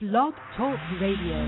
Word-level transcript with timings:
Blog 0.00 0.32
Talk 0.56 0.78
Radio. 0.98 1.44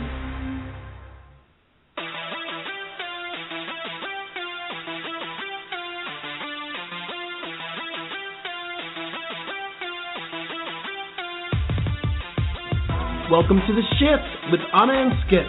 Welcome 13.31 13.63
to 13.67 13.73
the 13.73 13.81
shift 13.99 14.21
with 14.51 14.61
Ana 14.75 14.93
and 14.93 15.13
Skip. 15.27 15.47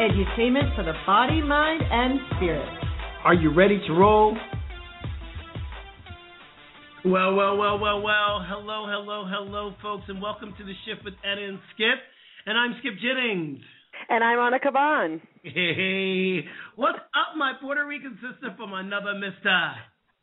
Edutainment 0.00 0.74
for 0.74 0.84
the 0.84 0.94
body, 1.04 1.42
mind, 1.42 1.82
and 1.90 2.18
spirit. 2.36 2.66
Are 3.24 3.34
you 3.34 3.52
ready 3.52 3.78
to 3.86 3.92
roll? 3.92 4.38
Well, 7.04 7.34
well, 7.34 7.58
well, 7.58 7.78
well, 7.78 8.00
well. 8.00 8.42
Hello, 8.48 8.86
hello, 8.88 9.26
hello, 9.28 9.74
folks, 9.82 10.04
and 10.08 10.22
welcome 10.22 10.54
to 10.56 10.64
the 10.64 10.72
shift 10.86 11.04
with 11.04 11.12
Ana 11.22 11.42
and 11.46 11.58
Skip. 11.74 11.98
And 12.48 12.56
I'm 12.56 12.76
Skip 12.78 12.94
Jennings. 13.02 13.60
And 14.08 14.24
I'm 14.24 14.38
Ana 14.38 14.58
Caban. 14.58 15.20
Hey, 15.42 16.48
what's 16.76 16.96
up, 16.96 17.36
my 17.36 17.52
Puerto 17.60 17.84
Rican 17.86 18.18
sister 18.22 18.54
from 18.56 18.72
another 18.72 19.12
mister? 19.12 19.72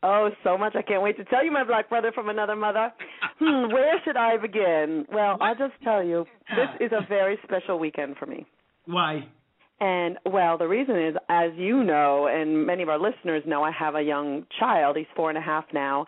Oh, 0.02 0.30
so 0.42 0.58
much. 0.58 0.74
I 0.74 0.82
can't 0.82 1.04
wait 1.04 1.16
to 1.18 1.24
tell 1.26 1.44
you, 1.44 1.52
my 1.52 1.62
black 1.62 1.88
brother 1.88 2.10
from 2.12 2.28
another 2.28 2.56
mother. 2.56 2.92
hmm, 3.38 3.72
where 3.72 4.02
should 4.04 4.16
I 4.16 4.38
begin? 4.38 5.06
Well, 5.12 5.38
I'll 5.40 5.54
just 5.54 5.74
tell 5.84 6.02
you, 6.02 6.24
this 6.48 6.88
is 6.88 6.90
a 6.90 7.06
very 7.08 7.38
special 7.44 7.78
weekend 7.78 8.16
for 8.16 8.26
me. 8.26 8.44
Why? 8.86 9.28
And, 9.78 10.18
well, 10.26 10.58
the 10.58 10.66
reason 10.66 11.00
is, 11.00 11.14
as 11.28 11.52
you 11.54 11.84
know, 11.84 12.26
and 12.26 12.66
many 12.66 12.82
of 12.82 12.88
our 12.88 12.98
listeners 12.98 13.44
know, 13.46 13.62
I 13.62 13.70
have 13.70 13.94
a 13.94 14.02
young 14.02 14.46
child. 14.58 14.96
He's 14.96 15.06
four 15.14 15.28
and 15.28 15.38
a 15.38 15.42
half 15.42 15.66
now. 15.72 16.06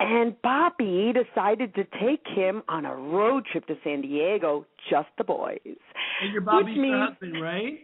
And 0.00 0.34
Bobby 0.42 1.12
decided 1.12 1.74
to 1.76 1.84
take 2.02 2.26
him 2.34 2.62
on 2.68 2.84
a 2.84 2.94
road 2.94 3.46
trip 3.50 3.66
to 3.68 3.76
San 3.84 4.00
Diego, 4.02 4.66
just 4.90 5.08
the 5.18 5.24
boys. 5.24 5.58
And 6.22 6.32
your 6.32 6.42
Bobby's 6.42 6.66
Which 6.66 6.76
means, 6.78 7.08
husband, 7.10 7.40
right? 7.40 7.78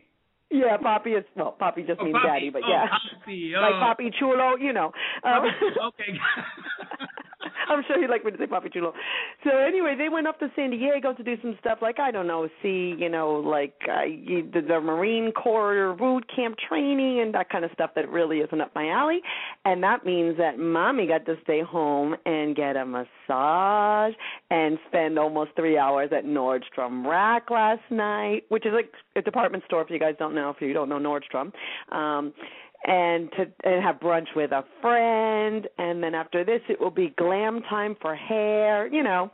Yeah, 0.51 0.77
Poppy 0.79 1.11
is 1.11 1.25
well, 1.37 1.53
Poppy 1.53 1.85
just 1.85 2.01
Oh, 2.01 2.05
means 2.05 2.17
Poppy. 2.17 2.27
daddy, 2.29 2.51
but 2.51 2.63
Oh, 2.65 2.69
yeah, 2.69 2.87
Poppy. 3.21 3.53
Oh. 3.57 3.61
like 3.61 3.75
Papi 3.99 4.13
Chulo, 4.19 4.57
you 4.57 4.73
know. 4.73 4.91
Um, 5.23 5.45
okay. 5.87 6.13
I'm 7.81 7.85
sure 7.87 7.99
you'd 7.99 8.11
like 8.11 8.25
me 8.25 8.33
to 8.33 8.39
say 8.39 8.47
Papi 8.47 8.73
Chulo. 8.73 8.93
So 9.45 9.51
anyway, 9.57 9.95
they 9.97 10.09
went 10.09 10.27
up 10.27 10.39
to 10.41 10.49
San 10.57 10.71
Diego 10.71 11.15
to 11.15 11.23
do 11.23 11.37
some 11.41 11.57
stuff 11.61 11.79
like 11.81 12.01
I 12.01 12.11
don't 12.11 12.27
know, 12.27 12.49
see, 12.63 12.95
you 12.99 13.09
know, 13.09 13.35
like 13.35 13.75
uh, 13.89 14.05
the, 14.07 14.61
the 14.67 14.81
Marine 14.81 15.31
Corps 15.33 15.95
boot 15.97 16.25
camp 16.35 16.57
training 16.69 17.21
and 17.21 17.33
that 17.35 17.49
kind 17.49 17.65
of 17.65 17.71
stuff 17.73 17.91
that 17.95 18.11
really 18.11 18.39
isn't 18.39 18.61
up 18.61 18.73
my 18.75 18.89
alley. 18.89 19.21
And 19.65 19.83
that 19.85 20.05
means 20.05 20.37
that 20.39 20.59
mommy 20.59 21.07
got 21.07 21.25
to 21.27 21.37
stay 21.45 21.63
home 21.63 22.17
and 22.27 22.57
get 22.57 22.77
a 22.77 22.85
massage 22.85 24.15
and 24.51 24.79
spend 24.89 25.19
almost 25.19 25.53
three 25.55 25.79
hours 25.79 26.11
at 26.17 26.25
Nordstrom 26.25 27.07
Rack 27.07 27.51
last 27.51 27.83
night, 27.91 28.43
which 28.49 28.67
is 28.67 28.73
like 28.73 28.91
a 29.15 29.23
department 29.23 29.63
store. 29.67 29.83
If 29.83 29.91
you 29.91 30.01
guys 30.01 30.15
don't 30.19 30.35
know, 30.35 30.51
if 30.51 30.57
you 30.61 30.73
don't 30.73 30.89
know 30.89 30.99
Nordstrom. 30.99 31.53
Um, 31.95 32.33
and 32.85 33.31
to 33.33 33.47
and 33.65 33.83
have 33.83 33.97
brunch 33.97 34.27
with 34.35 34.53
a 34.53 34.65
friend 34.81 35.69
and 35.79 36.03
then 36.03 36.15
after 36.15 36.45
this 36.45 36.61
it 36.69 36.81
will 36.81 36.91
be 36.91 37.13
glam 37.19 37.61
time 37.69 37.97
for 38.01 38.15
hair 38.15 38.87
you 38.87 39.03
know 39.03 39.31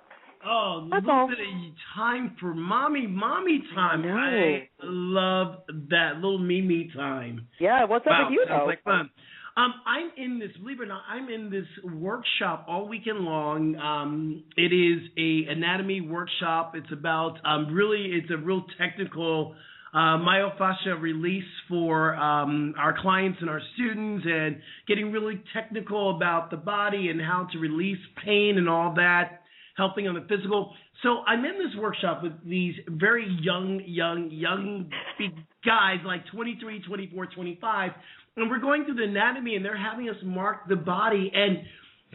Oh, 0.48 0.86
That's 0.92 1.04
little 1.04 1.20
all. 1.22 1.28
bit 1.28 1.38
of 1.40 1.72
time 1.96 2.36
for 2.38 2.54
mommy, 2.54 3.04
mommy 3.08 3.64
time. 3.74 4.04
I. 4.04 4.68
I 4.80 4.84
love 4.84 5.56
that 5.90 6.16
little 6.16 6.38
Mimi 6.38 6.88
time. 6.94 7.48
yeah 7.58 7.84
what's 7.84 8.06
up 8.06 8.12
wow, 8.12 8.26
with 8.28 8.32
you 8.32 8.44
though 8.48 8.64
like 8.66 8.84
fun. 8.84 9.10
Um, 9.56 9.72
I'm 9.86 10.10
in 10.22 10.38
this, 10.38 10.50
believe 10.60 10.80
it 10.80 10.84
or 10.84 10.86
not, 10.86 11.02
I'm 11.08 11.30
in 11.30 11.50
this 11.50 11.64
workshop 11.82 12.66
all 12.68 12.86
weekend 12.86 13.20
long. 13.20 13.74
Um, 13.76 14.44
it 14.56 14.70
is 14.72 15.00
a 15.16 15.50
anatomy 15.50 16.02
workshop. 16.02 16.74
It's 16.76 16.92
about 16.92 17.38
um, 17.44 17.72
really, 17.72 18.10
it's 18.12 18.30
a 18.30 18.36
real 18.36 18.66
technical 18.78 19.54
uh, 19.94 20.18
myofascia 20.18 21.00
release 21.00 21.44
for 21.68 22.14
um, 22.16 22.74
our 22.78 22.94
clients 23.00 23.38
and 23.40 23.48
our 23.48 23.60
students, 23.74 24.26
and 24.28 24.60
getting 24.86 25.12
really 25.12 25.42
technical 25.54 26.14
about 26.16 26.50
the 26.50 26.56
body 26.56 27.08
and 27.08 27.20
how 27.20 27.48
to 27.52 27.58
release 27.58 27.98
pain 28.24 28.58
and 28.58 28.68
all 28.68 28.94
that, 28.96 29.42
helping 29.76 30.06
on 30.08 30.14
the 30.14 30.26
physical. 30.28 30.74
So 31.02 31.18
I'm 31.26 31.44
in 31.44 31.52
this 31.58 31.74
workshop 31.78 32.22
with 32.22 32.32
these 32.44 32.74
very 32.88 33.26
young, 33.40 33.80
young, 33.86 34.30
young 34.30 34.90
big 35.18 35.32
guys, 35.64 35.98
like 36.04 36.26
23, 36.32 36.82
24, 36.86 37.26
25, 37.26 37.90
and 38.36 38.50
we're 38.50 38.58
going 38.58 38.84
through 38.84 38.96
the 38.96 39.04
anatomy, 39.04 39.56
and 39.56 39.64
they're 39.64 39.76
having 39.76 40.08
us 40.08 40.16
mark 40.24 40.68
the 40.68 40.76
body, 40.76 41.30
and 41.34 41.58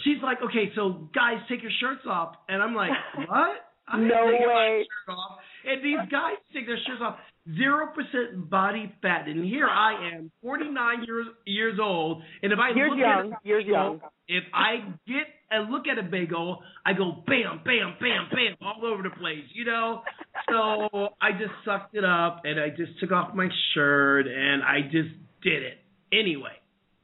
she's 0.03 0.21
like, 0.23 0.37
"Okay, 0.43 0.71
so 0.75 1.09
guys, 1.15 1.37
take 1.49 1.61
your 1.63 1.71
shirts 1.79 2.05
off," 2.07 2.35
and 2.47 2.61
I'm 2.61 2.75
like, 2.75 2.91
"What?" 3.27 3.65
I'm 3.87 4.07
No 4.07 4.25
way. 4.25 4.85
shirt 5.05 5.15
off. 5.15 5.39
And 5.65 5.83
these 5.83 5.99
guys 6.09 6.35
take 6.53 6.65
their 6.65 6.77
shirts 6.87 7.01
off. 7.01 7.17
Zero 7.57 7.87
percent 7.87 8.49
body 8.51 8.93
fat, 9.01 9.27
and 9.27 9.43
here 9.43 9.67
I 9.67 10.11
am, 10.15 10.31
49 10.43 11.03
years 11.07 11.25
years 11.45 11.79
old, 11.81 12.21
and 12.43 12.53
if 12.53 12.59
I 12.59 12.69
Years 12.75 12.89
look 12.91 12.99
young, 12.99 13.31
at 13.33 13.39
a 13.43 13.47
years 13.47 13.63
bagel, 13.63 13.73
young. 13.73 13.99
if 14.27 14.43
I 14.53 14.75
get 15.07 15.25
a 15.51 15.61
look 15.61 15.87
at 15.87 15.97
a 15.97 16.03
bagel, 16.03 16.61
I 16.85 16.93
go 16.93 17.23
bam, 17.25 17.61
bam, 17.65 17.95
bam, 17.99 18.27
bam, 18.31 18.55
all 18.61 18.85
over 18.85 19.01
the 19.01 19.09
place, 19.09 19.43
you 19.53 19.65
know. 19.65 20.03
So 20.49 21.09
I 21.19 21.31
just 21.31 21.51
sucked 21.65 21.95
it 21.95 22.05
up, 22.05 22.41
and 22.43 22.59
I 22.59 22.69
just 22.69 22.99
took 22.99 23.11
off 23.11 23.33
my 23.33 23.49
shirt, 23.73 24.27
and 24.27 24.61
I 24.61 24.81
just 24.83 25.09
did 25.41 25.63
it 25.63 25.79
anyway. 26.13 26.53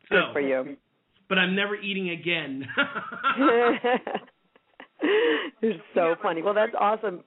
So, 0.10 0.16
good 0.16 0.34
for 0.34 0.40
you 0.42 0.78
But 1.30 1.40
I'm 1.40 1.56
never 1.56 1.76
eating 1.76 2.12
again. 2.12 2.68
you're 5.62 5.74
so 5.96 6.16
funny 6.22 6.42
well 6.42 6.54
that's 6.54 6.74
awesome 6.80 7.22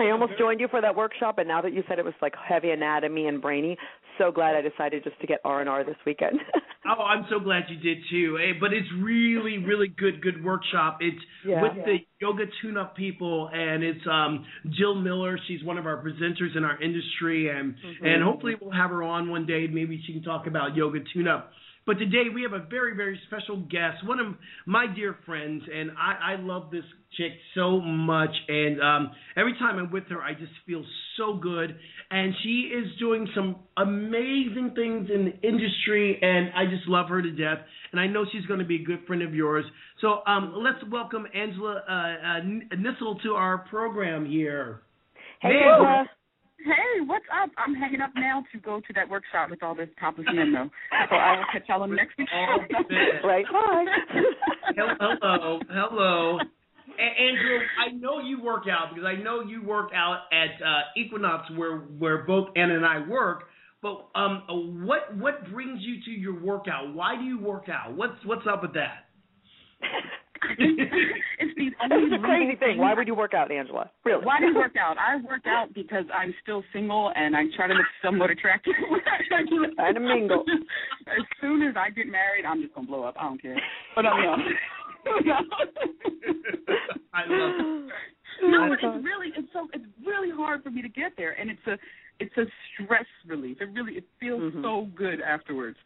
I 0.00 0.10
almost 0.10 0.32
joined 0.38 0.60
you 0.60 0.68
for 0.68 0.80
that 0.80 0.94
workshop, 0.96 1.38
and 1.38 1.48
now 1.48 1.60
that 1.62 1.72
you 1.72 1.82
said 1.88 1.98
it 1.98 2.04
was 2.04 2.14
like 2.22 2.34
heavy 2.36 2.70
anatomy 2.70 3.26
and 3.26 3.40
brainy, 3.40 3.76
so 4.18 4.30
glad 4.30 4.54
I 4.54 4.60
decided 4.62 5.04
just 5.04 5.20
to 5.20 5.26
get 5.26 5.40
R 5.44 5.60
and 5.60 5.68
R 5.68 5.84
this 5.84 5.96
weekend. 6.06 6.38
Oh, 6.86 7.02
I'm 7.02 7.24
so 7.30 7.40
glad 7.40 7.62
you 7.70 7.78
did 7.78 7.96
too. 8.10 8.36
Eh, 8.38 8.58
But 8.60 8.74
it's 8.74 8.86
really, 9.00 9.56
really 9.56 9.88
good, 9.88 10.20
good 10.20 10.44
workshop. 10.44 10.98
It's 11.00 11.16
Yeah. 11.42 11.62
with 11.62 11.82
the 11.86 11.96
yoga 12.20 12.44
tune-up 12.60 12.94
people, 12.94 13.48
and 13.54 13.82
it's 13.82 14.06
um 14.06 14.44
Jill 14.68 14.94
Miller. 14.94 15.38
She's 15.48 15.64
one 15.64 15.78
of 15.78 15.86
our 15.86 16.04
presenters 16.04 16.54
in 16.54 16.62
our 16.62 16.78
industry, 16.82 17.48
and 17.48 17.74
Mm-hmm. 17.76 18.04
and 18.04 18.22
hopefully 18.22 18.56
we'll 18.60 18.70
have 18.72 18.90
her 18.90 19.02
on 19.02 19.30
one 19.30 19.46
day. 19.46 19.66
Maybe 19.66 20.02
she 20.06 20.12
can 20.12 20.22
talk 20.22 20.46
about 20.46 20.76
yoga 20.76 20.98
tune-up. 21.14 21.52
But 21.86 21.98
today 21.98 22.24
we 22.34 22.42
have 22.42 22.54
a 22.54 22.64
very, 22.70 22.96
very 22.96 23.20
special 23.26 23.60
guest, 23.60 24.06
one 24.06 24.18
of 24.18 24.34
my 24.66 24.86
dear 24.86 25.16
friends, 25.26 25.62
and 25.72 25.90
I, 25.92 26.32
I 26.32 26.36
love 26.40 26.70
this 26.70 26.84
chick 27.16 27.32
so 27.54 27.78
much. 27.80 28.30
And 28.48 28.80
um, 28.80 29.10
every 29.36 29.52
time 29.58 29.78
I'm 29.78 29.90
with 29.90 30.04
her, 30.08 30.22
I 30.22 30.32
just 30.32 30.52
feel 30.66 30.82
so 31.18 31.34
good. 31.36 31.76
And 32.10 32.34
she 32.42 32.72
is 32.74 32.86
doing 32.98 33.28
some 33.34 33.56
amazing 33.76 34.72
things 34.74 35.10
in 35.14 35.26
the 35.26 35.46
industry, 35.48 36.18
and 36.22 36.50
I 36.56 36.64
just 36.74 36.88
love 36.88 37.08
her 37.10 37.20
to 37.20 37.30
death. 37.30 37.58
And 37.92 38.00
I 38.00 38.06
know 38.06 38.24
she's 38.32 38.46
going 38.46 38.60
to 38.60 38.66
be 38.66 38.82
a 38.82 38.84
good 38.84 39.06
friend 39.06 39.22
of 39.22 39.34
yours. 39.34 39.64
So 40.00 40.22
um, 40.26 40.54
let's 40.56 40.82
welcome 40.90 41.26
Angela 41.34 41.82
uh, 41.86 41.92
uh, 41.92 42.76
Nissel 42.78 43.20
to 43.24 43.32
our 43.32 43.58
program 43.58 44.24
here. 44.24 44.80
hey, 45.40 45.48
Hey. 45.50 45.68
Angela. 45.68 46.04
Hey, 46.64 47.04
what's 47.04 47.26
up? 47.42 47.50
I'm 47.58 47.74
hanging 47.74 48.00
up 48.00 48.10
now 48.16 48.42
to 48.52 48.58
go 48.58 48.80
to 48.80 48.92
that 48.94 49.08
workshop 49.08 49.50
with 49.50 49.62
all 49.62 49.74
this 49.74 49.88
topless 50.00 50.26
men, 50.32 50.50
though. 50.50 50.70
So 51.10 51.16
I 51.16 51.36
will 51.36 51.44
catch 51.52 51.68
y'all 51.68 51.82
on 51.82 51.90
the 51.90 51.96
next 51.96 52.16
week's 52.16 52.30
show. 52.30 53.26
right 53.28 53.44
bye 53.52 53.84
Hel- 54.74 54.96
Hello, 55.20 55.60
hello. 55.68 56.38
A- 56.98 57.22
Andrew, 57.22 57.58
I 57.86 57.92
know 57.92 58.20
you 58.20 58.42
work 58.42 58.64
out 58.70 58.94
because 58.94 59.04
I 59.06 59.22
know 59.22 59.42
you 59.42 59.62
work 59.62 59.90
out 59.94 60.22
at 60.32 60.62
uh, 60.64 60.80
Equinox 60.96 61.50
where 61.54 61.78
where 61.78 62.24
both 62.24 62.48
Ana 62.56 62.76
and 62.76 62.86
I 62.86 63.06
work. 63.06 63.44
But 63.82 64.08
um, 64.14 64.44
what 64.86 65.14
what 65.16 65.50
brings 65.52 65.82
you 65.82 65.96
to 66.06 66.10
your 66.10 66.40
workout? 66.40 66.94
Why 66.94 67.16
do 67.16 67.24
you 67.24 67.38
work 67.38 67.68
out? 67.68 67.94
What's 67.94 68.24
what's 68.24 68.46
up 68.50 68.62
with 68.62 68.72
that? 68.74 69.08
it's 70.58 71.54
the 71.56 71.70
That's 71.80 71.92
only 71.92 72.10
the 72.16 72.22
crazy 72.22 72.52
legal 72.52 72.68
thing. 72.68 72.78
Why 72.78 72.94
would 72.94 73.06
you 73.06 73.14
work 73.14 73.34
out, 73.34 73.50
Angela? 73.50 73.90
Really? 74.04 74.24
Why 74.24 74.38
do 74.40 74.46
you 74.46 74.54
work 74.54 74.76
out? 74.80 74.96
I 74.98 75.16
work 75.22 75.46
out 75.46 75.72
because 75.74 76.04
I'm 76.14 76.34
still 76.42 76.62
single 76.72 77.12
and 77.14 77.36
I 77.36 77.44
try 77.56 77.66
to 77.66 77.74
look 77.74 77.86
somewhat 78.02 78.30
attractive. 78.30 78.74
Trying 79.28 79.94
to 79.94 80.00
mingle. 80.00 80.44
As 81.08 81.24
soon 81.40 81.62
as 81.62 81.74
I 81.76 81.90
get 81.90 82.06
married, 82.06 82.44
I'm 82.44 82.62
just 82.62 82.74
gonna 82.74 82.86
blow 82.86 83.02
up. 83.04 83.16
I 83.18 83.24
don't 83.24 83.40
care. 83.42 83.56
But 83.96 84.06
um, 84.06 84.20
no. 84.22 85.34
I 87.14 87.22
love 87.28 87.54
it. 87.58 87.92
no, 88.42 88.64
Oh, 88.64 88.68
but 88.68 88.78
it's 88.82 89.04
really 89.04 89.28
it's 89.36 89.48
so 89.52 89.68
it's 89.72 89.84
really 90.04 90.30
hard 90.30 90.62
for 90.62 90.70
me 90.70 90.82
to 90.82 90.88
get 90.88 91.12
there, 91.16 91.32
and 91.38 91.50
it's 91.50 91.66
a 91.66 91.76
it's 92.20 92.36
a 92.36 92.44
stress 92.74 93.06
relief. 93.26 93.58
It 93.60 93.68
really 93.72 93.94
it 93.94 94.04
feels 94.20 94.52
Mhm. 94.54 94.62
so 94.62 94.88
good 94.94 95.20
afterwards. 95.20 95.76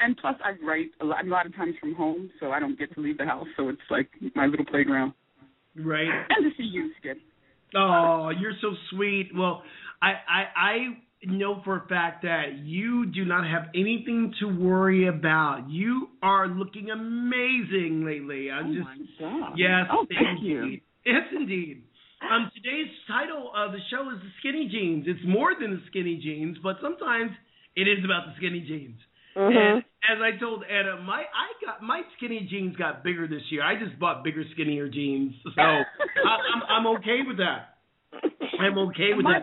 And 0.00 0.16
plus, 0.16 0.36
I 0.44 0.52
write 0.64 0.90
a 1.00 1.04
lot, 1.04 1.24
a 1.24 1.28
lot 1.28 1.46
of 1.46 1.54
times 1.56 1.74
from 1.80 1.94
home, 1.94 2.30
so 2.38 2.52
I 2.52 2.60
don't 2.60 2.78
get 2.78 2.94
to 2.94 3.00
leave 3.00 3.18
the 3.18 3.24
house. 3.24 3.46
So 3.56 3.68
it's 3.68 3.80
like 3.90 4.08
my 4.36 4.46
little 4.46 4.64
playground. 4.66 5.12
Right. 5.76 6.08
And 6.08 6.44
to 6.44 6.50
see 6.56 6.64
you, 6.68 6.90
Skip. 7.00 7.18
Oh, 7.74 8.30
you're 8.30 8.54
so 8.60 8.72
sweet. 8.90 9.30
Well, 9.34 9.62
I 10.00 10.10
I 10.28 10.42
I 10.56 10.76
know 11.24 11.60
for 11.64 11.76
a 11.78 11.86
fact 11.88 12.22
that 12.22 12.58
you 12.62 13.06
do 13.06 13.24
not 13.24 13.44
have 13.46 13.64
anything 13.74 14.32
to 14.40 14.46
worry 14.46 15.08
about. 15.08 15.66
You 15.68 16.08
are 16.22 16.46
looking 16.48 16.90
amazing 16.90 18.04
lately. 18.06 18.50
I'm 18.50 18.70
oh 18.70 18.74
just 18.74 18.86
my 18.86 19.40
god. 19.40 19.52
yes, 19.58 19.86
Oh, 19.92 20.06
thank 20.08 20.38
indeed. 20.40 20.48
you. 20.48 20.80
Yes, 21.04 21.22
indeed. 21.34 21.82
Um, 22.30 22.50
today's 22.54 22.90
title 23.06 23.52
of 23.54 23.72
the 23.72 23.78
show 23.90 24.10
is 24.10 24.20
the 24.22 24.30
skinny 24.40 24.68
jeans. 24.70 25.04
It's 25.06 25.20
more 25.26 25.52
than 25.60 25.70
the 25.72 25.80
skinny 25.88 26.20
jeans, 26.22 26.56
but 26.62 26.76
sometimes 26.82 27.30
it 27.76 27.82
is 27.88 28.04
about 28.04 28.26
the 28.26 28.32
skinny 28.38 28.60
jeans. 28.60 28.98
Mhm. 29.36 29.56
And 29.56 29.84
as 30.06 30.18
I 30.22 30.38
told 30.38 30.64
Ana, 30.64 31.00
my 31.02 31.22
I 31.22 31.64
got 31.64 31.82
my 31.82 32.02
skinny 32.16 32.46
jeans 32.50 32.76
got 32.76 33.02
bigger 33.02 33.26
this 33.26 33.42
year. 33.50 33.62
I 33.62 33.74
just 33.78 33.98
bought 33.98 34.22
bigger, 34.24 34.44
skinnier 34.52 34.88
jeans, 34.88 35.34
so 35.42 35.50
I, 35.60 35.84
I'm 36.54 36.62
I'm 36.68 36.86
okay 36.98 37.20
with 37.26 37.38
that. 37.38 37.76
I'm 38.60 38.78
okay 38.78 39.14
with 39.14 39.24
my, 39.24 39.40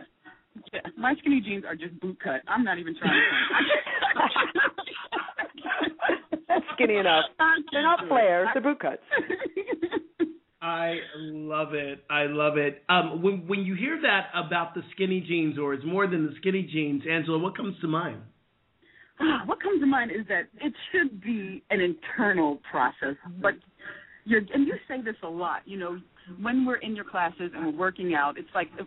that. 0.74 0.98
my 0.98 1.14
skinny 1.20 1.42
jeans 1.42 1.66
are 1.66 1.76
just 1.76 2.00
boot 2.00 2.18
cut. 2.24 2.42
I'm 2.48 2.64
not 2.64 2.80
even 2.80 2.96
trying 2.98 3.14
to. 3.14 3.22
That's 6.48 6.66
skinny 6.76 6.96
enough. 6.96 7.26
They're 7.72 7.84
not 7.84 8.08
flares. 8.08 8.48
They're 8.54 8.64
boot 8.64 8.80
cuts. 8.80 9.02
I 10.62 10.96
love 11.20 11.74
it. 11.74 12.04
I 12.10 12.24
love 12.24 12.58
it. 12.58 12.82
Um, 12.90 13.22
when 13.22 13.48
when 13.48 13.60
you 13.60 13.76
hear 13.76 14.00
that 14.02 14.30
about 14.34 14.74
the 14.74 14.82
skinny 14.94 15.22
jeans, 15.22 15.60
or 15.60 15.74
it's 15.74 15.86
more 15.86 16.08
than 16.08 16.26
the 16.26 16.34
skinny 16.40 16.64
jeans, 16.64 17.04
Angela, 17.10 17.38
what 17.38 17.56
comes 17.56 17.76
to 17.82 17.88
mind? 17.88 18.22
Ah, 19.20 19.44
what 19.46 19.62
comes 19.62 19.80
to 19.80 19.86
mind 19.86 20.12
is 20.12 20.28
that 20.28 20.44
it 20.62 20.74
should 20.92 21.22
be 21.22 21.64
an 21.70 21.80
internal 21.80 22.60
process, 22.70 23.16
but 23.42 23.54
you're 24.26 24.42
and 24.54 24.68
you 24.68 24.76
say 24.88 25.02
this 25.02 25.16
a 25.24 25.28
lot. 25.28 25.62
You 25.66 25.78
know, 25.78 26.00
when 26.42 26.66
we're 26.66 26.78
in 26.78 26.96
your 26.96 27.06
classes 27.06 27.52
and 27.56 27.66
we're 27.66 27.80
working 27.80 28.14
out, 28.16 28.38
it's 28.38 28.50
like 28.54 28.68
the, 28.78 28.86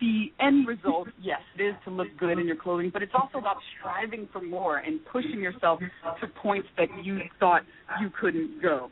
the 0.00 0.32
end 0.40 0.66
result. 0.66 1.08
Yes, 1.20 1.40
it 1.58 1.62
is 1.62 1.74
to 1.84 1.90
look 1.90 2.06
good 2.18 2.38
in 2.38 2.46
your 2.46 2.56
clothing, 2.56 2.90
but 2.92 3.02
it's 3.02 3.12
also 3.14 3.38
about 3.38 3.56
striving 3.78 4.28
for 4.32 4.40
more 4.40 4.78
and 4.78 5.00
pushing 5.12 5.40
yourself 5.40 5.80
to 6.20 6.26
points 6.40 6.68
that 6.78 6.88
you 7.02 7.18
thought 7.40 7.62
you 8.00 8.10
couldn't 8.20 8.62
go. 8.62 8.90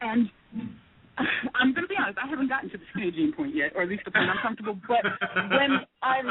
And 0.00 0.30
I'm 1.54 1.72
going 1.74 1.82
to 1.82 1.88
be 1.88 1.96
honest, 1.98 2.18
I 2.22 2.28
haven't 2.28 2.48
gotten 2.48 2.70
to 2.70 2.78
the 2.78 2.84
skinny 2.92 3.10
jean 3.10 3.32
point 3.32 3.54
yet, 3.54 3.72
or 3.74 3.82
at 3.82 3.88
least 3.88 4.02
the 4.04 4.12
point 4.12 4.30
I'm 4.30 4.38
comfortable. 4.42 4.78
But 4.86 5.02
when 5.50 5.80
I'm 6.02 6.26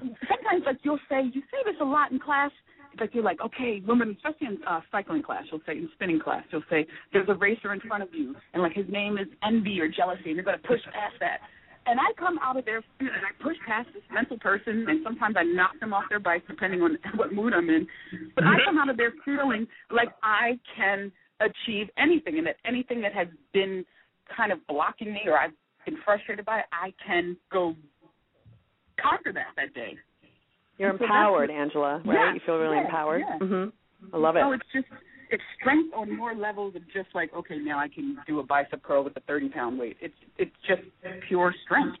sometimes 0.00 0.62
like 0.64 0.78
you'll 0.82 1.00
say 1.10 1.22
you 1.32 1.42
say 1.50 1.58
this 1.66 1.76
a 1.80 1.84
lot 1.84 2.12
in 2.12 2.18
class. 2.18 2.50
Like 3.00 3.14
you're 3.14 3.24
like, 3.24 3.40
okay, 3.40 3.82
women, 3.86 4.16
especially 4.16 4.48
in 4.48 4.58
uh, 4.66 4.80
cycling 4.90 5.22
class, 5.22 5.44
you'll 5.50 5.62
say 5.66 5.72
in 5.72 5.88
spinning 5.94 6.20
class, 6.20 6.44
you'll 6.50 6.62
say 6.70 6.86
there's 7.12 7.28
a 7.28 7.34
racer 7.34 7.72
in 7.72 7.80
front 7.80 8.02
of 8.02 8.10
you, 8.12 8.34
and 8.52 8.62
like 8.62 8.72
his 8.72 8.86
name 8.88 9.18
is 9.18 9.26
envy 9.46 9.80
or 9.80 9.88
jealousy, 9.88 10.26
and 10.26 10.36
you're 10.36 10.44
to 10.44 10.58
push 10.58 10.80
past 10.92 11.14
that. 11.20 11.38
And 11.86 11.98
I 11.98 12.12
come 12.16 12.38
out 12.40 12.56
of 12.56 12.64
there 12.64 12.82
and 13.00 13.08
I 13.10 13.42
push 13.42 13.56
past 13.66 13.88
this 13.92 14.02
mental 14.12 14.38
person, 14.38 14.86
and 14.88 15.00
sometimes 15.02 15.34
I 15.38 15.42
knock 15.42 15.72
them 15.80 15.92
off 15.92 16.04
their 16.08 16.20
bike 16.20 16.44
depending 16.46 16.80
on 16.82 16.96
what 17.16 17.32
mood 17.32 17.52
I'm 17.54 17.68
in. 17.68 17.86
But 18.34 18.44
I 18.44 18.56
come 18.64 18.78
out 18.78 18.88
of 18.88 18.96
there 18.96 19.12
feeling 19.24 19.66
like 19.90 20.08
I 20.22 20.58
can 20.76 21.10
achieve 21.40 21.88
anything, 21.98 22.38
and 22.38 22.46
that 22.46 22.56
anything 22.64 23.00
that 23.02 23.12
has 23.14 23.26
been 23.52 23.84
kind 24.36 24.52
of 24.52 24.58
blocking 24.68 25.12
me 25.12 25.22
or 25.26 25.38
I've 25.38 25.50
been 25.84 25.96
frustrated 26.04 26.44
by 26.44 26.62
I 26.72 26.92
can 27.04 27.36
go 27.50 27.74
conquer 29.00 29.32
that 29.32 29.48
that 29.56 29.74
day. 29.74 29.96
You're 30.78 30.96
So 30.98 31.04
empowered, 31.04 31.50
Angela, 31.50 32.02
right? 32.04 32.14
Yeah, 32.14 32.34
you 32.34 32.40
feel 32.44 32.56
really 32.56 32.76
yeah, 32.76 32.84
empowered. 32.84 33.22
yeah. 33.28 33.38
Mhm. 33.38 33.72
I 34.12 34.16
love 34.16 34.36
it. 34.36 34.40
So 34.40 34.52
it's 34.52 34.64
just 34.72 34.86
it's 35.30 35.42
strength 35.60 35.94
on 35.94 36.16
more 36.16 36.34
levels 36.34 36.74
than 36.74 36.84
just 36.92 37.08
like 37.14 37.32
okay 37.34 37.58
now 37.58 37.78
I 37.78 37.88
can 37.88 38.18
do 38.26 38.40
a 38.40 38.42
bicep 38.42 38.82
curl 38.82 39.04
with 39.04 39.16
a 39.16 39.20
30 39.20 39.48
pound 39.50 39.78
weight. 39.78 39.96
It's 40.00 40.14
it's 40.38 40.54
just 40.66 40.82
pure 41.28 41.54
strength. 41.64 41.98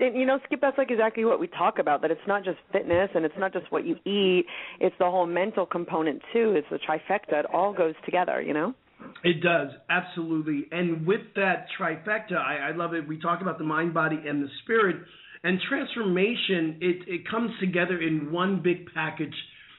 And 0.00 0.16
you 0.16 0.26
know, 0.26 0.38
Skip, 0.46 0.60
that's 0.60 0.78
like 0.78 0.90
exactly 0.90 1.24
what 1.24 1.40
we 1.40 1.48
talk 1.48 1.78
about. 1.80 2.02
That 2.02 2.10
it's 2.10 2.20
not 2.28 2.44
just 2.44 2.58
fitness 2.72 3.10
and 3.14 3.24
it's 3.24 3.34
not 3.36 3.52
just 3.52 3.70
what 3.72 3.84
you 3.84 3.96
eat. 4.04 4.46
It's 4.80 4.94
the 4.98 5.06
whole 5.10 5.26
mental 5.26 5.66
component 5.66 6.22
too. 6.32 6.52
It's 6.56 6.68
the 6.70 6.78
trifecta. 6.78 7.40
It 7.40 7.46
all 7.52 7.72
goes 7.72 7.94
together. 8.04 8.40
You 8.40 8.54
know. 8.54 8.74
It 9.22 9.42
does 9.42 9.68
absolutely, 9.90 10.66
and 10.72 11.06
with 11.06 11.20
that 11.36 11.66
trifecta, 11.78 12.36
I, 12.36 12.70
I 12.70 12.76
love 12.76 12.94
it. 12.94 13.06
We 13.06 13.20
talk 13.20 13.40
about 13.42 13.56
the 13.58 13.64
mind, 13.64 13.94
body, 13.94 14.18
and 14.26 14.42
the 14.42 14.48
spirit, 14.64 14.96
and 15.44 15.58
transformation. 15.68 16.78
It 16.80 17.08
it 17.08 17.28
comes 17.28 17.50
together 17.60 18.00
in 18.00 18.32
one 18.32 18.62
big 18.62 18.92
package 18.94 19.34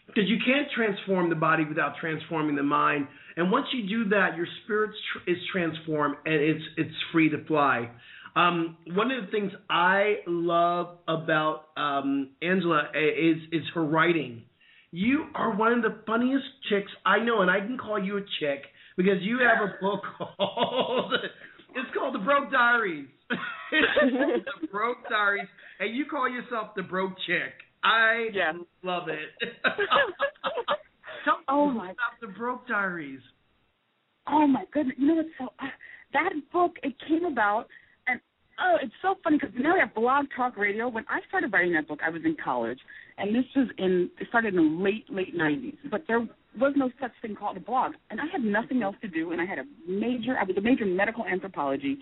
because 0.07 0.29
you 0.29 0.37
can't 0.45 0.67
transform 0.75 1.29
the 1.29 1.35
body 1.35 1.65
without 1.65 1.93
transforming 1.99 2.55
the 2.55 2.63
mind. 2.63 3.07
And 3.37 3.51
once 3.51 3.67
you 3.73 3.87
do 3.87 4.09
that, 4.09 4.35
your 4.35 4.47
spirit 4.63 4.91
is 5.27 5.37
transformed 5.51 6.15
and 6.25 6.35
it's 6.35 6.63
it's 6.77 6.95
free 7.11 7.29
to 7.29 7.43
fly. 7.45 7.89
Um, 8.35 8.77
one 8.93 9.11
of 9.11 9.25
the 9.25 9.31
things 9.31 9.51
I 9.69 10.17
love 10.27 10.97
about 11.07 11.65
um, 11.77 12.29
Angela 12.41 12.89
is 12.93 13.37
is 13.51 13.63
her 13.73 13.83
writing. 13.83 14.43
You 14.91 15.25
are 15.35 15.55
one 15.55 15.73
of 15.73 15.81
the 15.83 16.01
funniest 16.07 16.45
chicks 16.69 16.91
I 17.05 17.19
know, 17.19 17.41
and 17.41 17.51
I 17.51 17.59
can 17.59 17.77
call 17.77 18.03
you 18.03 18.17
a 18.17 18.21
chick 18.39 18.63
because 18.97 19.21
you 19.21 19.39
have 19.39 19.69
a 19.69 19.81
book 19.81 20.01
called 20.37 21.13
it's 21.75 21.89
called 21.95 22.15
The 22.15 22.19
Broke 22.19 22.51
Diaries. 22.51 23.07
the 23.71 24.67
Broke 24.71 25.07
Diaries, 25.09 25.47
and 25.79 25.95
you 25.95 26.05
call 26.05 26.27
yourself 26.29 26.69
the 26.75 26.83
Broke 26.83 27.13
Chick. 27.25 27.53
I 27.83 28.29
Yeah. 28.33 28.53
love 28.83 29.07
it. 29.07 29.29
Tell 31.25 31.39
Oh 31.47 31.69
my 31.69 31.91
about 31.91 32.19
the 32.21 32.27
Broke 32.27 32.67
Diaries. 32.67 33.21
Oh 34.27 34.47
my 34.47 34.63
goodness! 34.71 34.95
You 34.97 35.07
know 35.07 35.15
what's 35.15 35.29
so 35.37 35.45
uh, 35.59 35.67
that 36.13 36.31
book? 36.51 36.73
It 36.83 36.93
came 37.07 37.25
about, 37.25 37.67
and 38.07 38.19
oh, 38.59 38.77
it's 38.81 38.93
so 39.01 39.15
funny 39.23 39.37
because 39.39 39.55
now 39.59 39.73
we 39.73 39.79
have 39.79 39.93
Blog 39.95 40.25
Talk 40.35 40.55
Radio. 40.57 40.87
When 40.87 41.05
I 41.09 41.19
started 41.27 41.51
writing 41.51 41.73
that 41.73 41.87
book, 41.87 41.99
I 42.05 42.09
was 42.09 42.21
in 42.25 42.35
college, 42.43 42.79
and 43.17 43.35
this 43.35 43.45
was 43.55 43.67
in 43.77 44.09
it 44.19 44.27
started 44.29 44.53
in 44.53 44.77
the 44.77 44.83
late 44.83 45.05
late 45.09 45.35
'90s. 45.35 45.77
But 45.89 46.03
there 46.07 46.19
was 46.59 46.73
no 46.75 46.89
such 47.01 47.11
thing 47.21 47.35
called 47.35 47.57
a 47.57 47.61
blog, 47.61 47.93
and 48.11 48.19
I 48.21 48.25
had 48.31 48.43
nothing 48.43 48.81
else 48.83 48.95
to 49.01 49.07
do, 49.07 49.31
and 49.31 49.41
I 49.41 49.45
had 49.45 49.59
a 49.59 49.65
major. 49.87 50.37
I 50.39 50.43
was 50.43 50.55
a 50.57 50.61
major 50.61 50.83
in 50.83 50.95
medical 50.95 51.25
anthropology, 51.25 51.97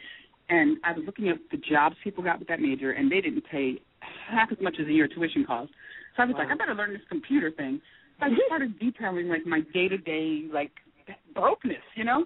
and 0.49 0.77
I 0.83 0.93
was 0.93 1.03
looking 1.05 1.29
at 1.29 1.37
the 1.51 1.57
jobs 1.57 1.95
people 2.03 2.23
got 2.23 2.39
with 2.39 2.47
that 2.47 2.59
major, 2.59 2.91
and 2.91 3.11
they 3.11 3.21
didn't 3.21 3.43
pay 3.49 3.81
half 4.29 4.51
as 4.51 4.57
much 4.61 4.75
as 4.79 4.87
a 4.87 4.91
year 4.91 5.07
tuition 5.07 5.45
cost. 5.45 5.71
So 6.15 6.23
I 6.23 6.25
was 6.25 6.35
like, 6.37 6.47
I 6.49 6.55
better 6.55 6.73
learn 6.75 6.93
this 6.93 7.01
computer 7.09 7.51
thing. 7.51 7.81
So 8.19 8.25
I 8.25 8.29
started 8.47 8.79
detailing 8.79 9.27
like 9.27 9.45
my 9.45 9.61
day 9.73 9.87
to 9.87 9.97
day 9.97 10.45
like 10.51 10.71
brokenness, 11.33 11.83
you 11.95 12.03
know. 12.03 12.25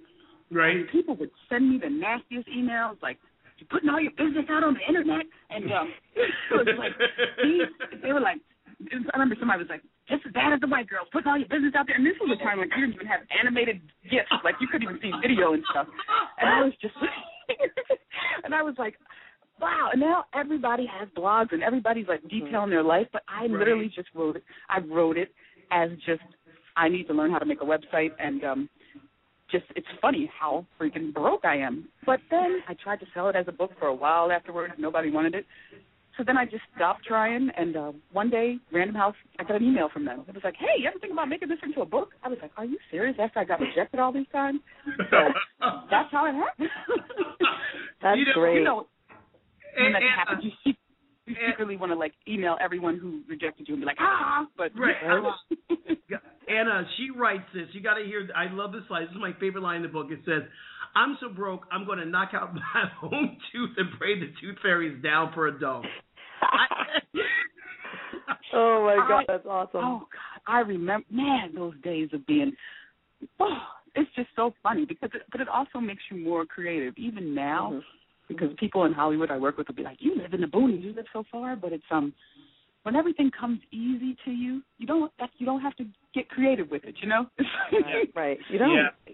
Right. 0.52 0.76
And 0.78 0.90
people 0.90 1.16
would 1.16 1.32
send 1.50 1.70
me 1.70 1.80
the 1.82 1.90
nastiest 1.90 2.48
emails, 2.50 3.02
like 3.02 3.18
you're 3.58 3.70
putting 3.70 3.90
all 3.90 4.02
your 4.02 4.12
business 4.18 4.46
out 4.50 4.64
on 4.64 4.74
the 4.74 4.84
internet, 4.88 5.26
and 5.50 5.72
um, 5.72 5.94
it 6.18 6.34
was 6.52 6.68
like 6.82 6.92
these, 7.44 7.70
they 8.02 8.12
were 8.12 8.20
like, 8.20 8.42
I 8.90 9.14
remember 9.14 9.36
somebody 9.38 9.62
was 9.62 9.70
like, 9.70 9.86
just 10.10 10.26
as 10.26 10.34
bad 10.34 10.52
as 10.52 10.60
the 10.60 10.68
white 10.68 10.90
girls 10.90 11.08
putting 11.14 11.30
all 11.30 11.38
your 11.38 11.48
business 11.48 11.72
out 11.78 11.86
there, 11.86 11.96
and 11.96 12.04
this 12.04 12.18
was 12.20 12.34
a 12.34 12.40
time 12.44 12.58
when 12.58 12.68
you 12.74 12.82
didn't 12.82 12.98
even 12.98 13.08
have 13.08 13.22
animated 13.32 13.80
gifs, 14.10 14.34
like 14.44 14.58
you 14.60 14.68
couldn't 14.68 14.90
even 14.90 15.00
see 15.00 15.14
video 15.22 15.54
and 15.54 15.64
stuff, 15.70 15.86
and 16.42 16.50
I 16.50 16.66
was 16.66 16.74
just, 16.82 16.98
and 18.44 18.54
I 18.54 18.64
was 18.64 18.76
like. 18.78 18.96
Wow! 19.60 19.90
And 19.92 20.02
now 20.02 20.26
everybody 20.34 20.88
has 20.88 21.08
blogs 21.16 21.52
and 21.52 21.62
everybody's 21.62 22.08
like 22.08 22.24
detailing 22.24 22.72
their 22.72 22.82
life, 22.82 23.06
but 23.14 23.22
I 23.28 23.46
literally 23.46 23.92
just 23.96 24.08
wrote 24.16 24.38
it. 24.38 24.44
I 24.70 24.80
wrote 24.80 25.18
it 25.20 25.30
as 25.72 25.92
just 26.04 26.24
I 26.76 26.90
need 26.90 27.08
to 27.10 27.14
learn 27.14 27.30
how 27.30 27.38
to 27.38 27.46
make 27.46 27.62
a 27.62 27.66
website 27.66 28.10
and 28.18 28.44
um 28.44 28.70
just 29.52 29.66
it's 29.76 29.88
funny 30.02 30.32
how 30.40 30.66
freaking 30.80 31.14
broke 31.14 31.46
I 31.46 31.58
am. 31.58 31.88
But 32.06 32.22
then 32.30 32.60
I 32.68 32.74
tried 32.82 33.02
to 33.02 33.06
sell 33.14 33.30
it 33.30 33.36
as 33.36 33.46
a 33.48 33.52
book 33.52 33.72
for 33.80 33.88
a 33.88 33.94
while 33.94 34.32
afterwards. 34.32 34.74
Nobody 34.78 35.12
wanted 35.12 35.36
it. 35.36 35.46
So 36.18 36.24
then 36.26 36.38
I 36.38 36.46
just 36.46 36.64
stopped 36.76 37.06
trying 37.06 37.50
and 37.58 37.76
uh 37.76 37.92
one 38.12 38.30
day, 38.30 38.58
Random 38.72 38.96
House, 38.96 39.16
I 39.40 39.44
got 39.44 39.56
an 39.56 39.64
email 39.64 39.90
from 39.92 40.06
them. 40.06 40.24
It 40.28 40.34
was 40.36 40.44
like, 40.44 40.56
Hey, 40.60 40.82
you 40.82 40.88
ever 40.88 41.00
think 41.00 41.14
about 41.14 41.30
making 41.30 41.48
this 41.50 41.58
into 41.64 41.82
a 41.82 41.86
book? 41.86 42.10
I 42.24 42.28
was 42.30 42.38
like, 42.42 42.52
Are 42.58 42.66
you 42.66 42.78
serious? 42.92 43.16
After 43.20 43.40
I 43.40 43.46
got 43.46 43.60
rejected 43.62 44.00
all 44.00 44.12
these 44.12 44.28
times? 44.32 44.60
So 45.10 45.18
that's 45.90 46.12
how 46.12 46.26
it 46.28 46.34
happened. 46.34 46.70
That's 48.02 48.18
You 48.20 48.26
know- 48.26 48.34
great. 48.34 48.56
you 48.58 48.64
know 48.64 48.88
And- 49.78 49.96
that 49.96 50.02
and- 50.02 50.12
happens, 50.16 50.44
you, 50.44 50.52
see- 50.64 50.78
you 51.32 51.36
secretly 51.50 51.78
want 51.78 51.92
to 51.92 51.98
like 51.98 52.14
email 52.28 52.58
everyone 52.62 52.98
who 52.98 53.22
rejected 53.28 53.68
you 53.68 53.76
and 53.76 53.82
be 53.82 53.86
like, 53.86 53.98
ah, 54.00 54.46
but 54.58 54.72
Right. 54.78 54.96
Ana, 56.50 56.86
she 56.98 57.10
writes 57.16 57.46
this. 57.54 57.68
You 57.72 57.82
got 57.82 57.94
to 57.96 58.04
hear. 58.04 58.28
I 58.36 58.52
love 58.54 58.74
this 58.74 58.82
line. 58.90 59.04
This 59.04 59.12
is 59.12 59.18
my 59.22 59.32
favorite 59.40 59.62
line 59.62 59.78
in 59.78 59.84
the 59.84 59.88
book. 59.88 60.08
It 60.12 60.20
says, 60.26 60.42
"I'm 60.96 61.18
so 61.22 61.30
broke, 61.30 61.66
I'm 61.72 61.86
going 61.86 62.00
to 62.00 62.06
knock 62.06 62.32
out 62.34 62.54
my 62.74 62.84
own 63.04 63.38
tooth 63.52 63.72
and 63.78 63.88
pray 63.98 64.20
the 64.20 64.28
tooth 64.42 64.58
fairies 64.62 65.02
down 65.02 65.32
for 65.34 65.48
a 65.48 65.58
dome." 65.58 65.86
oh 68.54 68.84
my 68.86 68.96
God, 69.08 69.20
I- 69.20 69.24
that's 69.28 69.46
awesome. 69.46 69.82
Oh 69.84 70.00
God, 70.00 70.54
I 70.54 70.60
remember, 70.60 71.06
man, 71.10 71.54
those 71.56 71.74
days 71.84 72.10
of 72.14 72.26
being. 72.28 72.52
Oh, 73.40 73.58
it's 73.96 74.10
just 74.16 74.30
so 74.36 74.54
funny 74.64 74.86
because, 74.86 75.10
it, 75.14 75.22
but 75.32 75.42
it 75.42 75.48
also 75.48 75.80
makes 75.80 76.02
you 76.12 76.18
more 76.18 76.46
creative. 76.46 76.94
Even 76.98 77.34
now, 77.36 77.72
Mhm. 77.74 77.84
Because 78.34 78.50
people 78.58 78.86
in 78.86 78.94
Hollywood 78.94 79.32
I 79.32 79.38
work 79.38 79.58
with 79.58 79.68
will 79.68 79.76
be 79.76 79.84
like, 79.84 79.98
"You 80.00 80.16
live 80.16 80.34
in 80.34 80.42
the 80.42 80.48
boonies, 80.48 80.82
you 80.84 80.94
live 80.94 81.06
so 81.14 81.24
far," 81.32 81.56
but 81.56 81.72
it's 81.74 81.84
um, 81.92 82.14
when 82.84 82.96
everything 82.96 83.32
comes 83.38 83.60
easy 83.72 84.16
to 84.26 84.32
you, 84.32 84.62
you 84.78 84.88
don't 84.88 85.12
that 85.20 85.30
you 85.38 85.46
don't 85.46 85.62
have 85.62 85.76
to 85.78 85.86
get 86.14 86.30
creative 86.30 86.70
with 86.70 86.84
it. 86.84 86.96
You 87.02 87.08
know? 87.10 87.26
right, 87.72 88.10
right. 88.16 88.38
You 88.50 88.60
don't. 88.60 88.72
Yeah. 88.76 89.14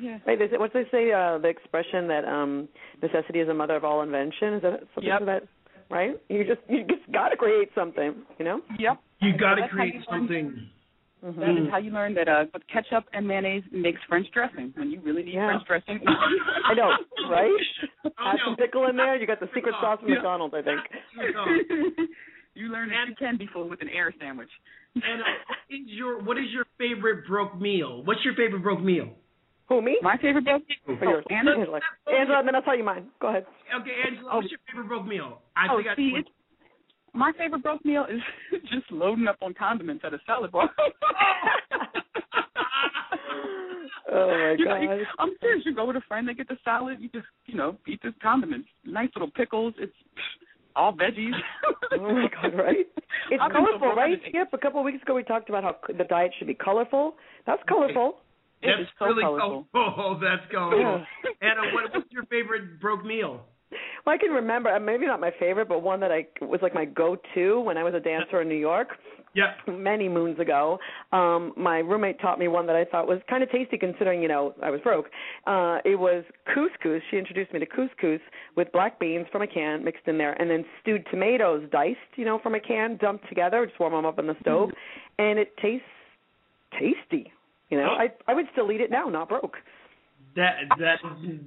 yeah. 0.00 0.18
Right. 0.26 0.38
They 0.38 0.48
say, 0.48 0.56
what 0.58 0.72
they 0.72 0.84
say? 0.90 1.12
Uh, 1.12 1.38
the 1.38 1.48
expression 1.48 2.08
that 2.08 2.24
um, 2.24 2.68
necessity 3.02 3.40
is 3.40 3.48
the 3.48 3.54
mother 3.54 3.76
of 3.76 3.84
all 3.84 4.02
invention. 4.02 4.54
Is 4.54 4.62
that 4.62 4.80
something 4.94 5.04
Yep. 5.04 5.26
that? 5.26 5.42
Right. 5.90 6.20
You 6.28 6.44
just 6.44 6.60
you 6.68 6.80
just 6.84 7.10
got 7.12 7.28
to 7.28 7.36
create 7.36 7.70
something. 7.74 8.14
You 8.38 8.44
know. 8.44 8.60
Yep. 8.78 8.98
You 9.20 9.36
got 9.38 9.54
to 9.56 9.68
create 9.68 9.94
you 9.94 10.00
learn. 10.10 10.20
something. 10.20 10.68
Mhm. 11.24 11.36
That 11.40 11.56
is 11.64 11.70
how 11.70 11.78
you 11.78 11.90
learn 11.90 12.12
that 12.14 12.28
uh, 12.28 12.44
but 12.52 12.62
ketchup 12.68 13.04
and 13.14 13.26
mayonnaise 13.26 13.64
makes 13.72 14.00
French 14.08 14.26
dressing 14.32 14.72
when 14.76 14.90
you 14.90 15.00
really 15.00 15.22
need 15.22 15.34
Yeah. 15.34 15.48
French 15.48 15.66
dressing. 15.66 16.00
I 16.64 16.74
know, 16.74 16.90
right? 17.30 17.50
Oh, 18.04 18.10
Add 18.30 18.36
some 18.44 18.56
pickle 18.56 18.86
in 18.88 18.96
there. 18.96 19.16
You 19.16 19.26
got 19.26 19.40
the 19.40 19.48
secret 19.54 19.74
sauce 19.80 19.98
from 20.00 20.08
Yeah. 20.10 20.16
McDonald's, 20.16 20.54
I 20.54 20.62
think. 20.62 20.80
you 22.54 22.68
learn 22.68 22.90
that 22.90 23.08
you 23.08 23.14
can 23.18 23.36
be 23.38 23.48
full 23.52 23.68
with 23.68 23.80
an 23.80 23.88
air 23.88 24.12
sandwich. 24.20 24.50
And 24.94 25.22
uh, 25.22 25.24
is 25.70 25.80
your 25.86 26.22
what 26.22 26.36
is 26.36 26.44
your 26.52 26.66
favorite 26.78 27.26
broke 27.26 27.58
meal? 27.58 28.02
What's 28.04 28.20
your 28.24 28.34
favorite 28.34 28.62
broke 28.62 28.82
meal? 28.82 29.08
Who 29.68 29.80
me? 29.80 29.96
My 30.02 30.16
favorite 30.18 30.44
broke 30.44 30.62
Or 30.86 30.94
yours? 30.94 31.24
Oh, 31.30 31.34
Angela? 31.34 31.56
Angela. 31.58 31.80
Angela, 32.20 32.38
and 32.40 32.48
then 32.48 32.54
I'll 32.54 32.62
tell 32.62 32.76
you 32.76 32.84
mine. 32.84 33.06
Go 33.20 33.28
ahead. 33.28 33.46
Okay, 33.80 33.96
Angela, 34.06 34.36
what's 34.36 34.50
your 34.50 34.60
favorite 34.68 34.88
broke 34.88 35.06
meal? 35.06 35.40
I 35.56 35.66
oh, 35.72 35.78
think 35.78 35.88
I 35.88 35.96
see, 35.96 36.12
it's, 36.16 36.28
my 37.14 37.32
favorite 37.38 37.62
broke 37.62 37.84
meal 37.84 38.06
is 38.10 38.20
just 38.72 38.90
loading 38.90 39.26
up 39.28 39.36
on 39.42 39.54
condiments 39.54 40.04
at 40.04 40.12
a 40.14 40.18
salad 40.26 40.50
bar. 40.52 40.68
Oh 44.12 44.28
my 44.28 44.54
You 44.58 44.64
know, 44.66 44.76
you- 44.80 44.88
god. 44.88 44.98
I'm 45.18 45.30
serious. 45.40 45.64
You 45.66 45.74
go 45.74 45.86
with 45.86 45.96
a 45.96 46.00
friend, 46.06 46.28
they 46.28 46.34
get 46.34 46.48
the 46.48 46.56
salad. 46.64 46.98
You 47.00 47.08
just, 47.08 47.26
you 47.46 47.56
know, 47.56 47.76
eat 47.88 48.00
the 48.02 48.12
condiments. 48.22 48.68
Nice 48.84 49.08
little 49.14 49.30
pickles. 49.30 49.74
It's 49.78 49.92
all 50.76 50.92
veggies. 50.92 51.32
Oh 51.92 51.98
my 52.12 52.28
god, 52.40 52.54
right? 52.56 52.86
It's 53.30 53.40
I've 53.42 53.52
been 53.52 53.64
so 53.72 53.78
colorful, 53.78 53.94
right? 53.96 54.10
today. 54.22 54.28
Skip, 54.30 54.48
a 54.52 54.58
couple 54.58 54.80
of 54.80 54.84
weeks 54.84 55.02
ago 55.02 55.14
we 55.14 55.22
talked 55.22 55.48
about 55.48 55.64
how 55.64 55.76
the 55.88 56.04
diet 56.04 56.32
should 56.38 56.46
be 56.48 56.54
colorful. 56.54 57.14
That's 57.46 57.62
colorful. 57.68 58.16
It 58.62 58.68
That's 58.68 58.80
is 58.82 58.88
so 58.98 59.04
really 59.06 59.22
colorful. 59.22 59.66
Oh, 59.74 60.18
that's 60.20 60.42
Yeah. 60.50 60.58
colorful. 60.58 61.06
Ana, 61.42 61.62
what, 61.74 61.92
what's 61.94 62.10
your 62.12 62.24
favorite 62.26 62.80
broke 62.80 63.04
meal? 63.04 63.40
Well, 64.04 64.14
I 64.14 64.18
can 64.18 64.30
remember, 64.30 64.70
uh, 64.70 64.80
maybe 64.80 65.06
not 65.06 65.20
my 65.20 65.30
favorite, 65.38 65.68
but 65.68 65.82
one 65.82 66.00
that 66.00 66.12
I 66.12 66.26
was 66.42 66.60
like 66.62 66.74
my 66.74 66.84
go-to 66.84 67.60
when 67.60 67.78
I 67.78 67.84
was 67.84 67.94
a 67.94 68.00
dancer 68.00 68.42
in 68.42 68.48
New 68.48 68.54
York 68.54 68.88
Yep. 69.34 69.78
many 69.78 70.08
moons 70.08 70.38
ago. 70.38 70.78
Um, 71.12 71.52
my 71.56 71.78
roommate 71.78 72.20
taught 72.20 72.38
me 72.38 72.46
one 72.46 72.66
that 72.66 72.76
I 72.76 72.84
thought 72.84 73.08
was 73.08 73.20
kind 73.28 73.42
of 73.42 73.50
tasty 73.50 73.76
considering, 73.76 74.22
you 74.22 74.28
know, 74.28 74.54
I 74.62 74.70
was 74.70 74.80
broke. 74.80 75.06
Uh, 75.46 75.78
it 75.84 75.98
was 75.98 76.24
couscous. 76.46 77.00
She 77.10 77.16
introduced 77.16 77.52
me 77.52 77.58
to 77.58 77.66
couscous 77.66 78.20
with 78.56 78.70
black 78.72 79.00
beans 79.00 79.26
from 79.32 79.42
a 79.42 79.46
can 79.46 79.84
mixed 79.84 80.06
in 80.06 80.18
there 80.18 80.40
and 80.40 80.48
then 80.48 80.64
stewed 80.80 81.04
tomatoes 81.10 81.68
diced, 81.72 81.98
you 82.16 82.24
know, 82.24 82.38
from 82.38 82.54
a 82.54 82.60
can 82.60 82.96
dumped 82.98 83.28
together, 83.28 83.66
just 83.66 83.80
warm 83.80 83.92
them 83.92 84.06
up 84.06 84.18
on 84.18 84.26
the 84.28 84.36
stove. 84.40 84.70
And 85.18 85.38
it 85.38 85.56
tastes 85.56 85.86
tasty. 86.78 87.32
You 87.70 87.78
know, 87.78 87.88
I 87.88 88.12
I 88.28 88.34
would 88.34 88.46
still 88.52 88.70
eat 88.70 88.80
it 88.80 88.90
now, 88.90 89.08
not 89.08 89.28
broke. 89.28 89.56
That 90.36 90.56
that 90.78 90.98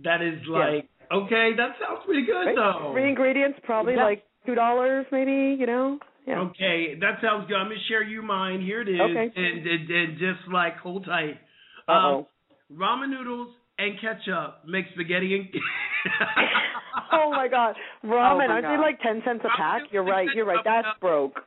that 0.04 0.22
is 0.22 0.40
like 0.48 0.90
okay. 1.12 1.52
That 1.58 1.76
sounds 1.82 2.02
pretty 2.06 2.26
good 2.26 2.46
Right? 2.48 2.56
though. 2.56 2.92
Three 2.94 3.08
ingredients, 3.10 3.60
probably 3.64 3.96
Yeah. 3.96 4.04
like 4.04 4.24
two 4.46 4.56
dollars, 4.56 5.06
maybe. 5.12 5.56
You 5.60 5.66
know, 5.66 6.00
yeah. 6.26 6.40
Okay, 6.52 6.96
that 7.00 7.20
sounds 7.22 7.48
good. 7.48 7.56
I'm 7.58 7.68
gonna 7.68 7.80
share 7.88 8.04
you 8.04 8.22
mine. 8.22 8.62
Here 8.62 8.82
it 8.82 8.90
is. 8.90 9.00
Okay. 9.00 9.32
And, 9.36 9.68
and, 9.68 9.90
and 9.90 10.18
just 10.20 10.48
like 10.52 10.78
hold 10.78 11.06
tight. 11.06 11.40
Uh 11.88 11.92
Um, 11.92 12.06
oh. 12.06 12.28
ramen 12.74 13.10
noodles 13.10 13.50
and 13.80 14.00
ketchup 14.02 14.66
make 14.66 14.86
spaghetti 14.94 15.36
and. 15.36 15.48
oh 17.12 17.32
my 17.32 17.48
god, 17.48 17.76
ramen! 18.04 18.34
Oh 18.34 18.38
my 18.38 18.46
aren't 18.48 18.66
they 18.68 18.78
like 18.78 19.00
ten 19.02 19.22
cents 19.26 19.42
a 19.46 19.50
pack? 19.58 19.84
You're 19.92 20.04
right. 20.04 20.28
You're 20.36 20.46
right. 20.46 20.64
That's 20.64 20.88
broke. 21.00 21.40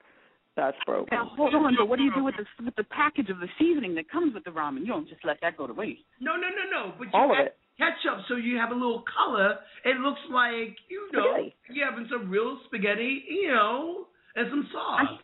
That's 0.56 0.76
broke. 0.84 1.10
Now 1.10 1.30
hold 1.36 1.54
on, 1.54 1.74
but 1.78 1.88
what 1.88 1.96
do 1.98 2.02
you 2.04 2.12
do 2.14 2.24
with 2.24 2.34
the 2.36 2.44
with 2.64 2.74
the 2.76 2.84
package 2.84 3.30
of 3.30 3.38
the 3.38 3.48
seasoning 3.58 3.94
that 3.94 4.10
comes 4.10 4.34
with 4.34 4.44
the 4.44 4.50
ramen? 4.50 4.80
You 4.80 4.88
don't 4.88 5.08
just 5.08 5.24
let 5.24 5.38
that 5.42 5.56
go 5.56 5.66
to 5.66 5.72
waste. 5.72 6.00
No, 6.20 6.32
no, 6.36 6.48
no, 6.48 6.64
no. 6.88 6.92
But 6.98 7.04
you 7.04 7.10
All 7.14 7.30
of 7.32 7.38
add 7.38 7.46
it. 7.46 7.56
Ketchup 7.80 8.28
so 8.28 8.36
you 8.36 8.56
have 8.58 8.70
a 8.70 8.74
little 8.74 9.02
color. 9.08 9.56
It 9.84 9.96
looks 9.96 10.20
like 10.30 10.76
you 10.92 11.08
know 11.12 11.32
Spaghetti. 11.32 11.56
you 11.72 11.84
having 11.88 12.06
some 12.12 12.28
real 12.30 12.60
spaghetti, 12.66 13.24
you 13.28 13.48
know, 13.48 14.06
and 14.36 14.46
some 14.50 14.68
sauce. 14.72 15.18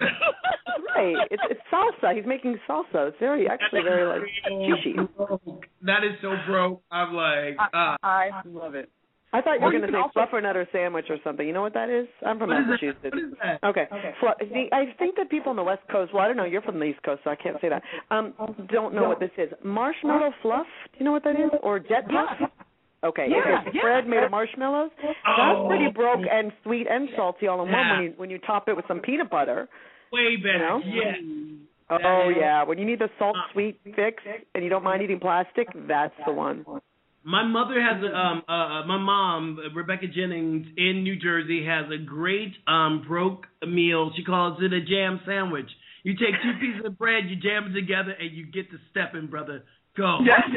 right. 0.94 1.16
It's 1.30 1.42
it's 1.48 1.60
salsa. 1.72 2.14
He's 2.14 2.26
making 2.26 2.58
salsa. 2.68 3.08
It's 3.08 3.16
very 3.18 3.48
actually 3.48 3.82
very 3.82 4.04
like 4.04 4.28
fishy. 4.46 4.96
That 5.82 6.04
is 6.04 6.18
so 6.20 6.34
broke. 6.46 6.82
I'm 6.90 7.14
like, 7.14 7.56
uh, 7.58 7.96
I 8.02 8.30
love 8.44 8.74
it. 8.74 8.90
I 9.34 9.40
thought 9.40 9.54
you 9.54 9.64
were 9.64 9.70
going 9.70 9.82
to 9.82 9.88
say 9.88 9.96
also- 9.96 10.20
fluffernutter 10.20 10.66
sandwich 10.72 11.06
or 11.08 11.16
something. 11.24 11.46
You 11.46 11.52
know 11.54 11.62
what 11.62 11.74
that 11.74 11.88
is? 11.88 12.06
I'm 12.26 12.38
from 12.38 12.50
what? 12.50 12.60
Massachusetts. 12.66 13.02
What 13.04 13.18
is 13.18 13.32
that? 13.42 13.64
Okay. 13.64 13.86
Flu- 14.20 14.48
see, 14.52 14.68
I 14.72 14.92
think 14.98 15.16
that 15.16 15.30
people 15.30 15.50
on 15.50 15.56
the 15.56 15.62
West 15.62 15.82
Coast, 15.90 16.12
well, 16.12 16.22
I 16.22 16.26
don't 16.26 16.36
know, 16.36 16.44
you're 16.44 16.62
from 16.62 16.78
the 16.78 16.84
East 16.84 17.02
Coast, 17.02 17.22
so 17.24 17.30
I 17.30 17.36
can't 17.36 17.56
say 17.60 17.68
that, 17.70 17.82
um, 18.10 18.34
don't 18.70 18.94
know 18.94 19.08
what 19.08 19.20
this 19.20 19.30
is. 19.38 19.50
Marshmallow 19.64 20.32
fluff? 20.42 20.66
Do 20.92 20.98
you 20.98 21.04
know 21.04 21.12
what 21.12 21.24
that 21.24 21.36
is? 21.40 21.50
Or 21.62 21.78
jet 21.78 22.06
puff? 22.08 22.50
Okay. 23.04 23.26
Yeah, 23.28 23.62
it's 23.66 23.74
yeah. 23.74 23.82
bread 23.82 24.06
made 24.06 24.22
of 24.22 24.30
marshmallows. 24.30 24.90
That's 25.02 25.16
Oh. 25.26 25.66
pretty 25.68 25.88
broke 25.90 26.20
and 26.30 26.52
sweet 26.62 26.86
and 26.88 27.08
salty 27.16 27.48
all 27.48 27.60
in 27.64 27.72
one 27.72 27.88
when 27.90 28.02
you 28.04 28.14
when 28.16 28.30
you 28.30 28.38
top 28.38 28.68
it 28.68 28.76
with 28.76 28.86
some 28.86 29.00
peanut 29.00 29.28
butter. 29.28 29.68
Way 30.12 30.36
better. 30.36 30.58
know? 30.58 30.80
Yes. 30.84 31.16
Oh 31.90 32.28
yeah, 32.38 32.62
when 32.62 32.78
you 32.78 32.84
need 32.84 33.00
the 33.00 33.10
salt 33.18 33.36
sweet 33.52 33.80
fix 33.96 34.22
and 34.54 34.62
you 34.62 34.70
don't 34.70 34.84
mind 34.84 35.02
eating 35.02 35.18
plastic, 35.18 35.66
that's 35.88 36.14
the 36.26 36.32
one. 36.32 36.64
My 37.24 37.44
mother 37.44 37.80
has 37.80 38.02
a 38.02 38.16
um 38.16 38.42
uh 38.48 38.86
my 38.86 38.98
mom 38.98 39.58
Rebecca 39.74 40.06
Jennings 40.08 40.66
in 40.76 41.02
New 41.04 41.16
Jersey 41.16 41.64
has 41.66 41.86
a 41.90 41.98
great 42.02 42.52
um 42.66 43.04
broke 43.06 43.46
meal. 43.66 44.10
She 44.16 44.24
calls 44.24 44.58
it 44.60 44.72
a 44.72 44.80
jam 44.80 45.20
sandwich. 45.26 45.68
You 46.02 46.14
take 46.14 46.34
two 46.42 46.54
pieces 46.60 46.84
of 46.84 46.98
bread, 46.98 47.24
you 47.28 47.36
jam 47.36 47.64
them 47.64 47.74
together, 47.74 48.10
and 48.18 48.32
you 48.32 48.46
get 48.46 48.70
the 48.72 48.78
stepping, 48.90 49.28
brother. 49.28 49.62
Go. 49.96 50.18
Yes. 50.24 50.40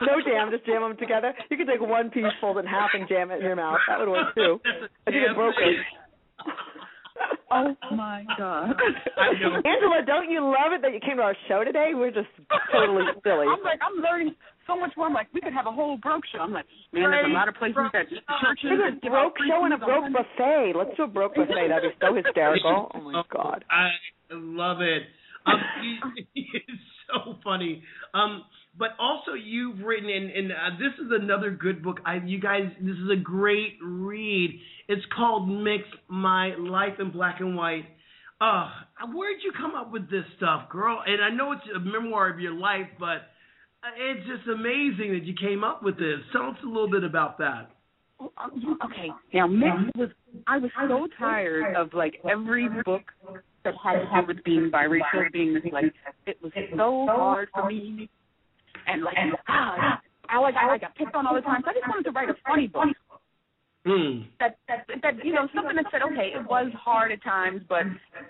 No 0.00 0.20
jam, 0.20 0.50
just 0.50 0.66
jam 0.66 0.82
them 0.82 0.96
together. 0.98 1.32
You 1.48 1.56
can 1.56 1.66
take 1.66 1.80
one 1.80 2.10
piece, 2.10 2.26
fold 2.40 2.58
it 2.58 2.60
in 2.60 2.66
half, 2.66 2.90
and 2.92 3.08
jam 3.08 3.30
it 3.30 3.36
in 3.36 3.42
your 3.42 3.56
mouth. 3.56 3.78
That 3.88 4.00
would 4.00 4.08
work 4.10 4.34
too. 4.34 4.60
I 5.06 5.10
think 5.10 5.22
it's 5.24 5.34
broken. 5.34 5.80
Oh 7.50 7.74
my 7.92 8.24
god. 8.36 8.74
I 9.16 9.32
know. 9.38 9.54
Angela, 9.64 10.02
don't 10.04 10.30
you 10.30 10.42
love 10.42 10.72
it 10.72 10.82
that 10.82 10.92
you 10.92 11.00
came 11.00 11.16
to 11.16 11.22
our 11.22 11.36
show 11.48 11.64
today? 11.64 11.92
We're 11.94 12.10
just 12.10 12.28
totally 12.72 13.04
silly. 13.24 13.46
I'm 13.46 13.62
like, 13.62 13.78
I'm 13.80 14.02
learning 14.02 14.34
so 14.66 14.76
much 14.76 14.92
more. 14.96 15.06
I'm 15.06 15.14
like, 15.14 15.28
we 15.32 15.40
could 15.40 15.52
have 15.52 15.66
a 15.66 15.72
whole 15.72 15.96
broke 15.96 16.24
show. 16.32 16.40
I'm 16.40 16.52
like, 16.52 16.66
man, 16.92 17.10
there's 17.10 17.26
a 17.30 17.34
lot 17.34 17.48
of 17.48 17.54
places 17.54 17.76
that 17.92 18.08
churches 18.08 18.64
There's 18.64 18.80
a 18.80 18.94
that 18.94 19.02
give 19.02 19.12
out 19.12 19.34
broke 19.34 19.48
show 19.48 19.64
and 19.64 19.74
a 19.74 19.78
food 19.78 19.86
broke 19.86 20.04
on 20.04 20.12
buffet. 20.12 20.72
Let's 20.76 20.96
do 20.96 21.02
a 21.04 21.06
broke 21.06 21.34
buffet. 21.34 21.68
That'd 21.68 21.90
be 21.90 21.96
so 22.00 22.14
hysterical. 22.20 22.90
Oh 22.94 23.00
my 23.00 23.22
god. 23.32 23.64
I 23.70 23.90
love 24.30 24.80
it. 24.80 25.02
Um, 25.46 25.60
it's 26.34 26.82
so 27.08 27.36
funny. 27.44 27.82
Um, 28.14 28.44
but 28.76 28.90
also 28.98 29.34
you've 29.34 29.80
written, 29.80 30.10
and, 30.10 30.30
and 30.30 30.52
uh, 30.52 30.76
this 30.78 30.92
is 31.04 31.12
another 31.12 31.50
good 31.50 31.82
book. 31.82 32.00
I, 32.04 32.16
you 32.24 32.40
guys, 32.40 32.70
this 32.80 32.96
is 32.96 33.10
a 33.12 33.20
great 33.20 33.78
read. 33.82 34.58
It's 34.88 35.04
called 35.16 35.48
"Mixed: 35.48 35.94
My 36.08 36.54
Life 36.56 36.98
in 36.98 37.10
Black 37.10 37.40
and 37.40 37.56
White." 37.56 37.84
Uh, 38.40 38.68
where'd 39.14 39.38
you 39.44 39.52
come 39.56 39.74
up 39.74 39.92
with 39.92 40.10
this 40.10 40.24
stuff, 40.36 40.68
girl? 40.68 41.02
And 41.06 41.22
I 41.22 41.30
know 41.30 41.52
it's 41.52 41.62
a 41.74 41.78
memoir 41.78 42.28
of 42.30 42.40
your 42.40 42.52
life, 42.52 42.88
but 42.98 43.28
it's 43.96 44.26
just 44.26 44.48
amazing 44.48 45.12
that 45.12 45.24
you 45.24 45.34
came 45.34 45.64
up 45.64 45.82
with 45.82 45.98
this. 45.98 46.18
Tell 46.32 46.50
us 46.50 46.56
a 46.62 46.66
little 46.66 46.90
bit 46.90 47.04
about 47.04 47.38
that. 47.38 47.70
Okay, 48.20 49.08
now 49.32 49.46
mixed 49.46 49.96
was 49.96 50.08
I 50.46 50.58
was 50.58 50.70
so 50.88 51.08
tired 51.18 51.76
of 51.76 51.92
like 51.92 52.14
every 52.30 52.68
book 52.84 53.02
that 53.64 53.74
had 53.82 53.94
to 53.94 54.06
do 54.20 54.26
with 54.28 54.44
being 54.44 54.70
biracial, 54.72 55.30
being 55.32 55.54
this 55.54 55.64
like 55.72 55.92
it 56.26 56.38
was 56.42 56.52
so 56.76 57.06
hard 57.10 57.48
for 57.52 57.66
me, 57.66 58.08
and 58.86 59.02
like 59.02 59.16
ah, 59.48 60.00
I 60.28 60.38
like 60.38 60.54
I 60.54 60.78
got 60.78 60.94
picked 60.96 61.14
on 61.14 61.26
all 61.26 61.34
the 61.34 61.40
time. 61.40 61.62
So 61.64 61.70
I 61.70 61.74
just 61.74 61.88
wanted 61.88 62.04
to 62.04 62.12
write 62.12 62.30
a 62.30 62.34
funny 62.46 62.68
book 62.68 62.88
Hmm. 63.86 64.22
that 64.40 64.56
that 64.66 64.86
that 65.02 65.22
you 65.22 65.34
know 65.34 65.46
something 65.54 65.76
that 65.76 65.84
said 65.92 66.00
okay 66.00 66.32
it 66.34 66.48
was 66.48 66.72
hard 66.72 67.12
at 67.12 67.22
times, 67.22 67.60
but 67.68 67.82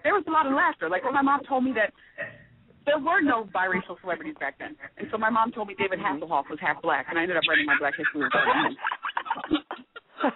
there 0.03 0.13
was 0.13 0.25
a 0.27 0.31
lot 0.31 0.47
of 0.47 0.53
laughter. 0.53 0.91
Like 0.91 1.05
when 1.05 1.15
my 1.15 1.23
mom 1.23 1.43
told 1.49 1.63
me 1.63 1.73
that 1.75 1.93
there 2.87 2.99
were 2.99 3.21
no 3.21 3.45
biracial 3.55 4.01
celebrities 4.01 4.35
back 4.41 4.59
then, 4.59 4.77
and 4.99 5.09
so 5.11 5.19
my 5.19 5.31
mom 5.31 5.53
told 5.53 5.69
me 5.69 5.75
David 5.79 5.99
Hasselhoff 5.99 6.49
was 6.51 6.59
half 6.61 6.81
black, 6.83 7.07
and 7.09 7.19
I 7.19 7.23
ended 7.23 7.37
up 7.37 7.43
writing 7.49 7.67
my 7.67 7.77
Black 7.79 7.95
History 7.97 8.23
Report. 8.23 8.45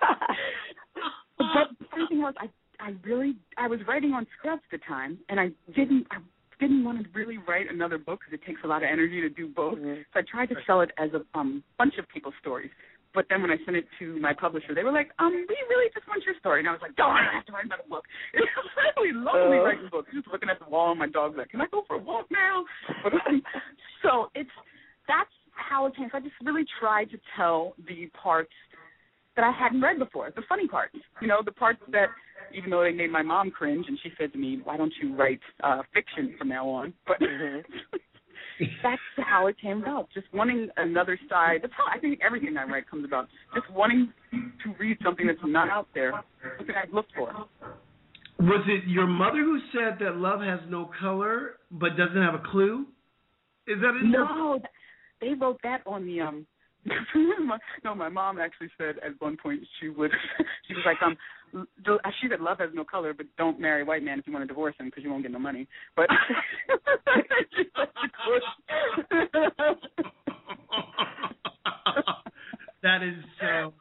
but 1.38 1.68
the 1.78 1.84
funny 1.90 2.06
thing 2.08 2.20
was, 2.22 2.34
I 2.38 2.48
I 2.80 2.94
really 3.04 3.36
I 3.56 3.66
was 3.68 3.80
writing 3.86 4.12
on 4.12 4.26
Scrubs 4.38 4.62
at 4.72 4.80
the 4.80 4.84
time, 4.86 5.18
and 5.28 5.38
I 5.40 5.50
didn't 5.74 6.06
I 6.10 6.18
didn't 6.60 6.84
want 6.84 7.02
to 7.02 7.08
really 7.12 7.38
write 7.38 7.70
another 7.70 7.98
book 7.98 8.20
because 8.20 8.34
it 8.40 8.46
takes 8.46 8.60
a 8.64 8.66
lot 8.66 8.82
of 8.82 8.88
energy 8.90 9.20
to 9.20 9.28
do 9.28 9.48
both. 9.48 9.78
Mhm. 9.78 10.04
So 10.12 10.20
I 10.20 10.22
tried 10.22 10.48
to 10.50 10.56
sell 10.66 10.80
it 10.80 10.90
as 10.98 11.10
a 11.14 11.22
um 11.38 11.62
bunch 11.76 11.98
of 11.98 12.08
people's 12.08 12.34
stories. 12.40 12.70
But 13.18 13.26
then 13.28 13.42
when 13.42 13.50
I 13.50 13.56
sent 13.64 13.76
it 13.76 13.84
to 13.98 14.16
my 14.20 14.32
publisher, 14.32 14.76
they 14.76 14.84
were 14.84 14.92
like, 14.92 15.10
um, 15.18 15.32
we 15.48 15.56
really 15.68 15.90
just 15.92 16.06
want 16.06 16.22
your 16.24 16.36
story. 16.38 16.60
And 16.60 16.68
I 16.68 16.70
was 16.70 16.80
like, 16.80 16.94
darn, 16.94 17.26
I 17.26 17.34
have 17.34 17.44
to 17.46 17.52
write 17.52 17.64
another 17.64 17.82
book. 17.90 18.04
It 18.32 18.46
was 18.54 18.70
really 18.94 19.12
lonely 19.12 19.58
Uh. 19.58 19.64
writing 19.64 19.88
books. 19.90 20.08
Just 20.14 20.28
looking 20.28 20.48
at 20.48 20.60
the 20.60 20.70
wall 20.70 20.90
and 20.92 21.00
my 21.00 21.08
dog's 21.08 21.36
like, 21.36 21.48
can 21.48 21.60
I 21.60 21.66
go 21.66 21.82
for 21.88 21.96
a 21.96 21.98
walk 21.98 22.26
now? 22.30 22.62
But, 23.02 23.14
um, 23.26 23.42
so 24.04 24.30
it's, 24.36 24.54
that's 25.08 25.34
how 25.50 25.86
it 25.86 25.96
came. 25.96 26.06
So 26.12 26.18
I 26.18 26.20
just 26.20 26.36
really 26.44 26.64
tried 26.78 27.10
to 27.10 27.18
tell 27.36 27.74
the 27.88 28.06
parts 28.22 28.52
that 29.34 29.44
I 29.44 29.50
hadn't 29.50 29.80
read 29.80 29.98
before, 29.98 30.30
the 30.36 30.42
funny 30.48 30.68
parts. 30.68 30.94
You 31.20 31.26
know, 31.26 31.42
the 31.44 31.50
parts 31.50 31.80
that, 31.90 32.10
even 32.54 32.70
though 32.70 32.84
they 32.84 32.92
made 32.92 33.10
my 33.10 33.22
mom 33.22 33.50
cringe, 33.50 33.86
and 33.88 33.98
she 34.00 34.12
said 34.16 34.32
to 34.32 34.38
me, 34.38 34.60
why 34.62 34.76
don't 34.76 34.94
you 35.02 35.16
write 35.16 35.40
uh, 35.64 35.82
fiction 35.92 36.36
from 36.38 36.50
now 36.50 36.68
on? 36.68 36.94
But 37.08 37.18
Mhm. 37.18 37.64
That's 38.82 39.00
how 39.16 39.46
it 39.46 39.56
came 39.60 39.82
about. 39.82 40.08
Just 40.12 40.26
wanting 40.32 40.68
another 40.76 41.18
side. 41.28 41.60
That's 41.62 41.72
how 41.76 41.84
I 41.92 41.98
think 41.98 42.20
everything 42.24 42.56
I 42.56 42.64
write 42.64 42.88
comes 42.88 43.04
about. 43.04 43.28
Just 43.54 43.70
wanting 43.72 44.12
to 44.32 44.74
read 44.78 44.98
something 45.04 45.26
that's 45.26 45.38
not 45.44 45.68
out 45.68 45.88
there, 45.94 46.12
something 46.56 46.74
I've 46.74 46.92
looked 46.92 47.12
for. 47.16 47.32
Was 48.40 48.64
it 48.68 48.88
your 48.88 49.06
mother 49.06 49.38
who 49.38 49.58
said 49.72 49.98
that 50.00 50.16
love 50.16 50.40
has 50.40 50.60
no 50.68 50.90
color 51.00 51.56
but 51.70 51.96
doesn't 51.96 52.22
have 52.22 52.34
a 52.34 52.42
clue? 52.50 52.86
Is 53.66 53.78
that 53.80 53.96
it? 53.96 54.04
No, 54.04 54.60
they 55.20 55.34
wrote 55.34 55.58
that 55.62 55.82
on 55.86 56.06
the 56.06 56.20
um. 56.20 56.46
no, 57.84 57.94
my 57.94 58.08
mom 58.08 58.38
actually 58.38 58.70
said 58.78 58.94
at 59.04 59.20
one 59.20 59.36
point 59.36 59.60
she 59.80 59.88
would. 59.88 60.10
She 60.68 60.74
was 60.74 60.84
like, 60.84 60.98
um, 61.02 61.16
she 62.20 62.28
said 62.28 62.40
love 62.40 62.58
has 62.58 62.70
no 62.74 62.84
color, 62.84 63.14
but 63.14 63.26
don't 63.38 63.58
marry 63.58 63.82
a 63.82 63.84
white 63.84 64.02
man 64.02 64.18
if 64.18 64.26
you 64.26 64.32
want 64.34 64.42
to 64.42 64.46
divorce 64.46 64.74
him 64.78 64.86
because 64.86 65.02
you 65.02 65.10
won't 65.10 65.22
get 65.22 65.32
no 65.32 65.38
money. 65.38 65.66
But 65.96 66.08
that 72.82 73.02
is 73.02 73.14
so. 73.40 73.72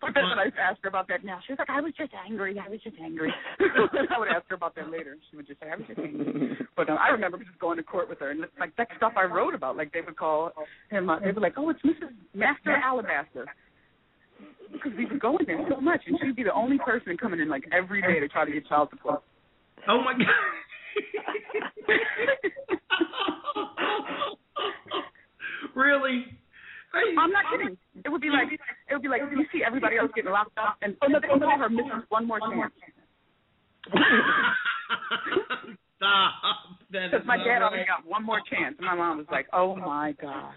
But 0.00 0.10
then 0.14 0.24
when 0.24 0.38
I 0.38 0.46
asked 0.58 0.80
her 0.82 0.88
about 1.06 1.22
that 1.22 1.26
now, 1.26 1.38
she 1.46 1.52
was 1.52 1.58
like, 1.58 1.70
I 1.70 1.80
was 1.80 1.92
just 1.96 2.12
angry. 2.14 2.60
I 2.64 2.68
was 2.68 2.80
just 2.82 2.96
angry. 3.02 3.32
I 3.60 4.18
would 4.18 4.28
ask 4.28 4.44
her 4.48 4.54
about 4.54 4.74
that 4.76 4.90
later. 4.90 5.16
She 5.30 5.36
would 5.36 5.46
just 5.46 5.60
say, 5.60 5.70
I 5.72 5.76
was 5.76 5.86
just 5.86 5.98
angry. 5.98 6.58
But 6.76 6.90
um, 6.90 6.98
I 7.00 7.08
remember 7.08 7.38
just 7.38 7.58
going 7.58 7.78
to 7.78 7.82
court 7.82 8.06
with 8.06 8.18
her, 8.18 8.30
and 8.30 8.44
like 8.60 8.76
that 8.76 8.88
stuff 8.98 9.14
I 9.16 9.24
wrote 9.24 9.54
about, 9.54 9.78
like 9.78 9.94
they 9.94 10.02
would 10.02 10.16
call 10.16 10.52
him, 10.90 11.08
uh, 11.08 11.18
they 11.20 11.32
were 11.32 11.40
like, 11.40 11.54
oh, 11.56 11.70
it's 11.70 11.80
Mrs. 11.80 12.10
Master 12.34 12.76
Alabaster. 12.76 13.46
Because 14.70 14.92
we 14.94 15.06
would 15.06 15.18
go 15.18 15.38
in 15.38 15.46
there 15.46 15.66
so 15.70 15.80
much, 15.80 16.02
and 16.06 16.18
she'd 16.20 16.36
be 16.36 16.42
the 16.42 16.52
only 16.52 16.76
person 16.76 17.16
coming 17.16 17.40
in 17.40 17.48
like 17.48 17.64
every 17.72 18.02
day 18.02 18.20
to 18.20 18.28
try 18.28 18.44
to 18.44 18.52
get 18.52 18.68
child 18.68 18.90
support. 18.90 19.22
Oh 19.88 20.02
my 20.02 20.12
god. 20.12 20.26
really? 25.74 26.26
I'm 27.18 27.30
not 27.30 27.44
kidding. 27.50 27.78
It 28.06 28.10
would 28.10 28.20
be 28.20 28.30
like 28.30 28.52
it 28.54 28.94
would 28.94 29.02
be 29.02 29.08
like 29.08 29.22
you 29.32 29.44
see 29.52 29.62
everybody 29.66 29.98
else 29.98 30.12
getting 30.14 30.30
locked 30.30 30.56
up, 30.56 30.78
and 30.80 30.96
oh 31.02 31.08
no, 31.08 31.18
they 31.18 31.26
would 31.28 31.42
call 31.42 31.58
her 31.58 31.68
Mrs. 31.68 32.04
One 32.08 32.26
More 32.26 32.38
Chance. 32.38 32.72
Stop. 35.96 36.32
That 36.92 37.10
Because 37.10 37.26
my 37.26 37.36
dad 37.38 37.58
right. 37.58 37.62
only 37.62 37.84
got 37.84 38.06
one 38.06 38.24
more 38.24 38.40
chance, 38.48 38.76
and 38.78 38.86
my 38.86 38.94
mom 38.94 39.18
was 39.18 39.26
like, 39.32 39.46
"Oh 39.52 39.74
my 39.74 40.14
god." 40.20 40.54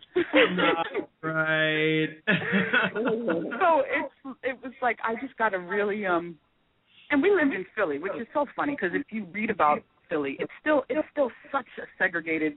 Right. 1.23 2.09
so 2.27 3.81
it's 3.81 4.13
it 4.43 4.57
was 4.61 4.73
like 4.81 4.99
I 5.03 5.15
just 5.19 5.35
got 5.37 5.55
a 5.55 5.59
really 5.59 6.05
um, 6.05 6.37
and 7.09 7.21
we 7.23 7.31
lived 7.31 7.53
in 7.53 7.65
Philly, 7.75 7.97
which 7.97 8.13
is 8.19 8.27
so 8.33 8.45
funny 8.55 8.75
because 8.79 8.91
if 8.93 9.07
you 9.09 9.25
read 9.33 9.49
about 9.49 9.79
Philly, 10.09 10.37
it's 10.39 10.51
still 10.61 10.83
it's 10.87 11.07
still 11.11 11.31
such 11.51 11.65
a 11.79 11.83
segregated 11.97 12.53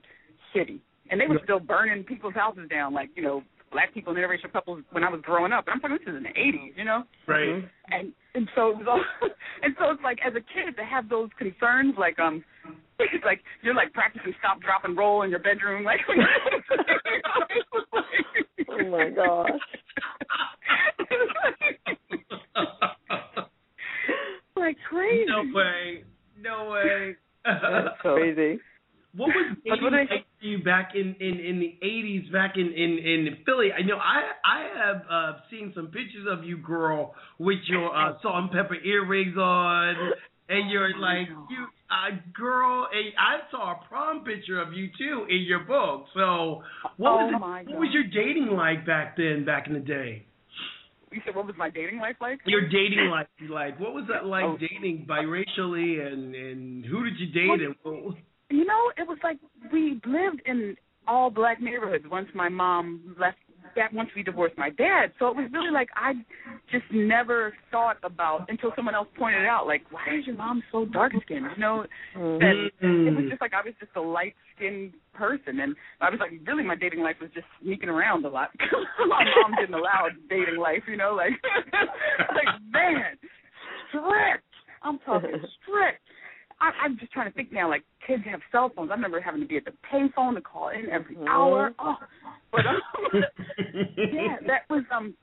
city, 0.55 0.81
and 1.09 1.19
they 1.19 1.25
were 1.25 1.39
still 1.43 1.59
burning 1.59 2.03
people's 2.03 2.35
houses 2.35 2.69
down, 2.69 2.93
like 2.93 3.09
you 3.15 3.23
know 3.23 3.43
black 3.73 3.93
people 3.93 4.15
and 4.15 4.23
interracial 4.23 4.51
couples 4.51 4.83
when 4.91 5.03
I 5.03 5.09
was 5.09 5.21
growing 5.21 5.51
up. 5.51 5.65
And 5.67 5.73
I'm 5.73 5.79
talking 5.81 5.97
this 5.97 6.07
is 6.13 6.17
in 6.17 6.23
the 6.23 6.29
80s, 6.29 6.77
you 6.77 6.85
know. 6.85 7.03
right. 7.27 7.63
and 7.89 8.13
and 8.35 8.49
so 8.55 8.69
it 8.69 8.77
was 8.77 8.87
all, 8.87 9.01
and 9.63 9.75
so 9.77 9.91
it's 9.91 10.01
like 10.03 10.19
as 10.25 10.33
a 10.33 10.39
kid 10.41 10.75
to 10.77 10.83
have 10.85 11.09
those 11.09 11.29
concerns 11.37 11.95
like 11.97 12.17
um 12.19 12.43
it's 12.99 13.25
like 13.29 13.41
you're 13.61 13.75
like 13.75 13.91
practicing 13.93 14.33
stop 14.39 14.61
drop 14.61 14.85
and 14.85 14.97
roll 14.97 15.23
in 15.23 15.29
your 15.29 15.39
bedroom 15.39 15.83
like 15.83 15.99
Oh 18.69 18.89
my 18.89 19.09
gosh. 19.09 19.49
like 24.55 24.77
crazy 24.89 25.25
no 25.27 25.43
way. 25.53 26.03
No 26.39 26.69
way. 26.71 27.15
That's 27.45 27.99
crazy. 28.01 28.59
What 29.15 29.27
was 29.27 29.57
dating 29.63 29.91
like 29.91 30.25
for 30.39 30.45
you 30.45 30.63
back 30.63 30.91
in, 30.95 31.15
in, 31.19 31.39
in 31.39 31.59
the 31.59 31.77
eighties, 31.85 32.31
back 32.31 32.53
in, 32.55 32.65
in, 32.67 32.97
in 32.97 33.37
Philly? 33.45 33.69
I 33.71 33.81
know 33.83 33.97
I 33.97 34.21
I 34.43 34.67
have 34.85 35.01
uh, 35.09 35.37
seen 35.51 35.71
some 35.75 35.87
pictures 35.87 36.27
of 36.29 36.43
you, 36.43 36.57
girl, 36.57 37.13
with 37.39 37.59
your 37.67 37.95
uh, 37.95 38.13
salt 38.21 38.35
and 38.35 38.51
pepper 38.51 38.75
earrings 38.75 39.37
on, 39.37 39.95
and 40.49 40.71
you're 40.71 40.97
like 40.97 41.27
you, 41.29 41.65
uh, 41.91 42.17
girl. 42.33 42.87
And 42.91 43.13
I 43.19 43.49
saw 43.51 43.73
a 43.73 43.87
prom 43.87 44.23
picture 44.25 44.59
of 44.59 44.73
you 44.73 44.87
too 44.97 45.25
in 45.29 45.43
your 45.43 45.59
book. 45.59 46.05
So 46.15 46.63
what 46.97 47.11
Oh, 47.11 47.17
was 47.17 47.33
it, 47.65 47.69
what 47.71 47.79
was 47.79 47.89
your 47.93 48.03
dating 48.05 48.49
like 48.55 48.85
back 48.85 49.15
then, 49.15 49.45
back 49.45 49.67
in 49.67 49.73
the 49.73 49.79
day? 49.79 50.25
you 51.11 51.21
said 51.25 51.35
what 51.35 51.45
was 51.45 51.55
my 51.57 51.69
dating 51.69 51.99
life 51.99 52.15
like 52.19 52.39
Your 52.47 52.67
dating 52.67 53.09
life, 53.11 53.27
like 53.47 53.79
what 53.79 53.93
was 53.93 54.05
that 54.11 54.25
like 54.25 54.43
Oh. 54.45 54.57
dating 54.59 55.05
biracially, 55.07 56.01
and 56.05 56.33
and 56.33 56.85
who 56.85 57.03
did 57.03 57.13
you 57.19 57.27
date, 57.27 57.61
and 57.61 57.75
what, 57.83 58.15
you 58.53 58.65
know 58.65 58.91
it 58.97 59.07
was 59.07 59.17
like 59.23 59.37
we 59.71 59.99
lived 60.05 60.41
in 60.45 60.75
all 61.07 61.29
black 61.29 61.61
neighborhoods 61.61 62.05
once 62.09 62.27
my 62.33 62.49
mom 62.49 63.15
left 63.19 63.37
that 63.75 63.91
once 63.91 64.09
we 64.15 64.21
divorced 64.21 64.57
my 64.57 64.69
dad 64.69 65.11
so 65.17 65.27
it 65.27 65.35
was 65.35 65.49
really 65.51 65.71
like 65.71 65.89
i 65.95 66.13
just 66.71 66.85
never 66.91 67.53
thought 67.71 67.97
about 68.03 68.45
until 68.49 68.71
someone 68.75 68.93
else 68.93 69.07
pointed 69.17 69.45
out 69.45 69.65
like 69.65 69.81
why 69.91 70.05
is 70.17 70.25
your 70.27 70.35
mom 70.35 70.61
so 70.71 70.85
dark 70.85 71.11
skinned 71.25 71.47
you 71.55 71.61
know 71.61 71.83
and 72.15 72.43
it 72.43 73.15
was 73.15 73.23
mm-hmm. 73.23 73.29
just 73.29 73.41
like 73.41 73.53
I 73.53 73.61
was 73.65 73.73
just 73.79 73.91
a 73.95 74.01
light 74.01 74.35
skinned 74.55 74.93
person 75.13 75.59
and 75.59 75.75
I 76.01 76.09
was 76.09 76.19
like 76.19 76.31
really 76.45 76.63
my 76.63 76.75
dating 76.75 77.01
life 77.01 77.15
was 77.21 77.29
just 77.33 77.45
sneaking 77.61 77.89
around 77.89 78.25
a 78.25 78.29
lot. 78.29 78.49
my 79.07 79.23
mom 79.23 79.55
didn't 79.59 79.75
allow 79.75 80.07
dating 80.29 80.57
life, 80.57 80.83
you 80.87 80.97
know, 80.97 81.15
like 81.15 81.33
like 82.19 82.61
man, 82.71 83.17
strict. 83.89 84.43
I'm 84.83 84.99
talking 84.99 85.31
strict. 85.61 86.02
I, 86.61 86.71
I'm 86.83 86.97
just 86.99 87.11
trying 87.11 87.29
to 87.29 87.35
think 87.35 87.51
now. 87.51 87.69
Like 87.69 87.83
kids 88.05 88.23
have 88.29 88.39
cell 88.51 88.71
phones. 88.75 88.91
I 88.91 88.95
remember 88.95 89.19
having 89.21 89.41
to 89.41 89.47
be 89.47 89.57
at 89.57 89.65
the 89.65 89.73
payphone 89.91 90.35
to 90.35 90.41
call 90.41 90.69
in 90.69 90.89
every 90.89 91.15
Mhm. 91.15 91.27
hour. 91.27 91.73
Oh, 91.79 91.95
but 92.51 92.65
um, 92.65 92.81
yeah, 93.97 94.37
that 94.47 94.63
was 94.69 94.83
um. 94.95 95.13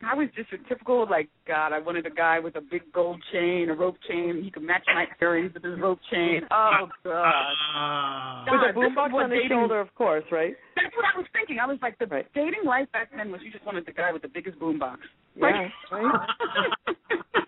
I 0.00 0.14
was 0.14 0.28
just 0.36 0.52
a 0.52 0.58
typical 0.68 1.08
like 1.10 1.28
God. 1.46 1.72
I 1.72 1.80
wanted 1.80 2.06
a 2.06 2.10
guy 2.10 2.38
with 2.38 2.54
a 2.54 2.60
big 2.60 2.82
gold 2.92 3.20
chain, 3.32 3.68
a 3.68 3.74
rope 3.74 3.96
chain. 4.08 4.40
He 4.44 4.50
could 4.50 4.62
match 4.62 4.84
my 4.94 5.06
earrings 5.20 5.52
with 5.54 5.64
his 5.64 5.76
rope 5.80 5.98
chain. 6.12 6.42
Oh 6.52 6.86
God. 7.02 7.32
Ah. 7.74 8.44
God, 8.46 8.52
With 8.52 8.76
a 8.76 8.78
this 8.78 8.90
is 8.92 8.96
boombox 8.96 9.12
on 9.24 9.30
his 9.32 9.40
shoulder, 9.48 9.80
of 9.80 9.92
course, 9.96 10.22
right? 10.30 10.54
That's 10.76 10.94
what 10.94 11.04
I 11.12 11.18
was 11.18 11.26
thinking. 11.32 11.58
I 11.60 11.66
was 11.66 11.78
like, 11.82 11.98
the 11.98 12.06
Right. 12.06 12.26
dating 12.32 12.62
life 12.64 12.86
back 12.92 13.10
then 13.16 13.32
was 13.32 13.40
you 13.44 13.50
just 13.50 13.66
wanted 13.66 13.86
the 13.86 13.92
guy 13.92 14.12
with 14.12 14.22
the 14.22 14.28
biggest 14.28 14.60
boombox. 14.60 14.98
Yeah, 15.34 15.66
right. 15.90 16.28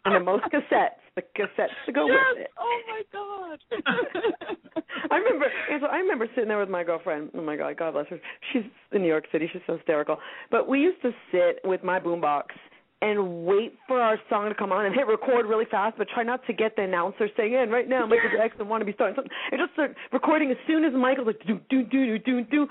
And 0.04 0.14
the 0.14 0.20
most 0.20 0.44
cassettes, 0.44 0.96
the 1.20 1.40
cassettes 1.40 1.68
to 1.86 1.92
go 1.92 2.06
yes. 2.06 2.16
with 2.34 2.44
it. 2.44 2.50
Oh 2.58 2.80
my 2.88 3.02
God. 3.12 3.58
I 5.10 5.16
remember. 5.16 5.46
Angela, 5.70 5.90
I 5.92 5.96
remember 5.98 6.26
sitting 6.34 6.48
there 6.48 6.58
with 6.58 6.68
my 6.68 6.84
girlfriend. 6.84 7.30
Oh 7.34 7.42
my 7.42 7.56
God, 7.56 7.76
God 7.76 7.92
bless 7.92 8.06
her. 8.08 8.20
She's 8.52 8.62
in 8.92 9.02
New 9.02 9.08
York 9.08 9.24
City. 9.32 9.48
She's 9.52 9.62
so 9.66 9.76
hysterical. 9.76 10.18
But 10.50 10.68
we 10.68 10.80
used 10.80 11.02
to 11.02 11.10
sit 11.32 11.60
with 11.64 11.82
my 11.82 11.98
boombox 11.98 12.44
and 13.02 13.46
wait 13.46 13.74
for 13.88 13.98
our 14.00 14.18
song 14.28 14.48
to 14.48 14.54
come 14.54 14.72
on 14.72 14.84
and 14.84 14.94
hit 14.94 15.06
record 15.06 15.46
really 15.46 15.64
fast, 15.70 15.96
but 15.96 16.06
try 16.12 16.22
not 16.22 16.44
to 16.46 16.52
get 16.52 16.76
the 16.76 16.82
announcer 16.82 17.28
saying, 17.34 17.54
"And 17.56 17.72
right 17.72 17.88
now, 17.88 18.04
Michael 18.04 18.30
Jackson 18.30 18.68
want 18.68 18.82
to 18.82 18.84
be 18.84 18.92
starting 18.92 19.14
something," 19.14 19.32
and 19.50 19.58
just 19.58 19.72
start 19.72 19.96
recording 20.12 20.50
as 20.50 20.58
soon 20.66 20.84
as 20.84 20.92
Michael's 20.92 21.28
like, 21.28 21.40
"Do 21.46 21.58
do 21.70 21.82
do 21.82 22.18
do 22.18 22.18
do 22.18 22.44
do," 22.44 22.70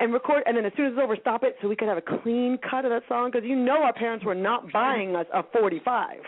and 0.00 0.12
record, 0.12 0.44
and 0.46 0.56
then 0.56 0.64
as 0.64 0.72
soon 0.74 0.86
as 0.86 0.92
it's 0.92 1.00
over, 1.02 1.16
stop 1.16 1.42
it 1.42 1.58
so 1.60 1.68
we 1.68 1.74
could 1.74 1.88
have 1.88 1.98
a 1.98 2.22
clean 2.22 2.58
cut 2.58 2.84
of 2.84 2.92
that 2.92 3.02
song 3.08 3.30
because 3.30 3.46
you 3.46 3.56
know 3.56 3.82
our 3.82 3.92
parents 3.92 4.24
were 4.24 4.34
not 4.34 4.70
buying 4.70 5.16
us 5.16 5.26
a 5.32 5.42
45. 5.42 6.20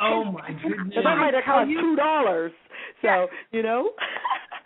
Oh 0.00 0.24
my 0.32 0.48
goodness. 0.62 0.94
That 0.96 1.16
might 1.18 1.34
have 1.34 1.44
cost 1.44 1.68
two 1.70 1.96
dollars. 1.96 2.52
So 3.02 3.26
you 3.50 3.62
know. 3.62 3.90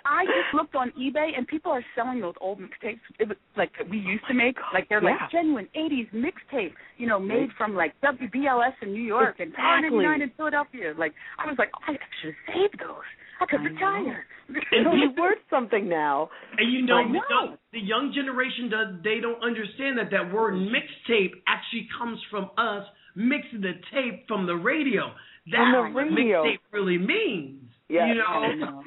I 0.08 0.24
just 0.24 0.54
looked 0.54 0.76
on 0.76 0.92
eBay 0.92 1.36
and 1.36 1.48
people 1.48 1.72
are 1.72 1.84
selling 1.96 2.20
those 2.20 2.34
old 2.40 2.60
mixtapes. 2.60 3.00
It 3.18 3.26
was 3.26 3.36
like 3.56 3.72
that 3.76 3.90
we 3.90 3.98
used 3.98 4.22
to 4.28 4.34
make. 4.34 4.54
Like 4.72 4.88
they're 4.88 5.02
Yeah. 5.02 5.16
like 5.20 5.30
genuine 5.32 5.66
'80s 5.76 6.08
mixtape, 6.14 6.74
you 6.96 7.08
know, 7.08 7.18
made 7.18 7.48
from 7.58 7.74
like 7.74 7.92
WBLS 8.02 8.74
in 8.82 8.92
New 8.92 9.02
York 9.02 9.40
and 9.40 9.48
Exactly. 9.50 10.04
99 10.04 10.22
in 10.22 10.30
Philadelphia. 10.36 10.94
Like 10.96 11.12
I 11.40 11.46
was 11.46 11.56
like, 11.58 11.70
oh, 11.74 11.92
I 11.92 11.98
should 12.22 12.34
have 12.46 12.54
saved 12.54 12.78
those. 12.78 13.02
I 13.40 13.46
could 13.46 13.60
I 13.60 13.64
retire. 13.64 14.24
It'll 14.72 14.92
be 14.92 15.08
worth 15.18 15.38
something 15.50 15.88
now. 15.88 16.30
And 16.58 16.72
you 16.72 16.82
know, 16.86 16.96
I 16.96 17.02
the 17.04 17.12
know. 17.12 17.20
young, 17.28 17.56
the 17.72 17.80
young 17.80 18.12
generation 18.14 18.70
does 18.70 18.94
they 19.02 19.18
don't 19.20 19.42
understand 19.42 19.98
that 19.98 20.10
that 20.12 20.32
word 20.32 20.54
mixtape 20.54 21.32
actually 21.48 21.88
comes 21.98 22.18
from 22.30 22.50
us 22.56 22.84
mixing 23.16 23.60
the 23.60 23.72
tape 23.92 24.26
from 24.28 24.46
the 24.46 24.54
radio. 24.54 25.10
That's 25.46 25.56
From 25.56 25.72
the 25.72 25.94
what 25.94 26.10
radio. 26.10 26.44
mixtape 26.44 26.58
really 26.72 26.98
means. 26.98 27.65
Yes. 27.88 28.08
You 28.08 28.14
know. 28.16 28.82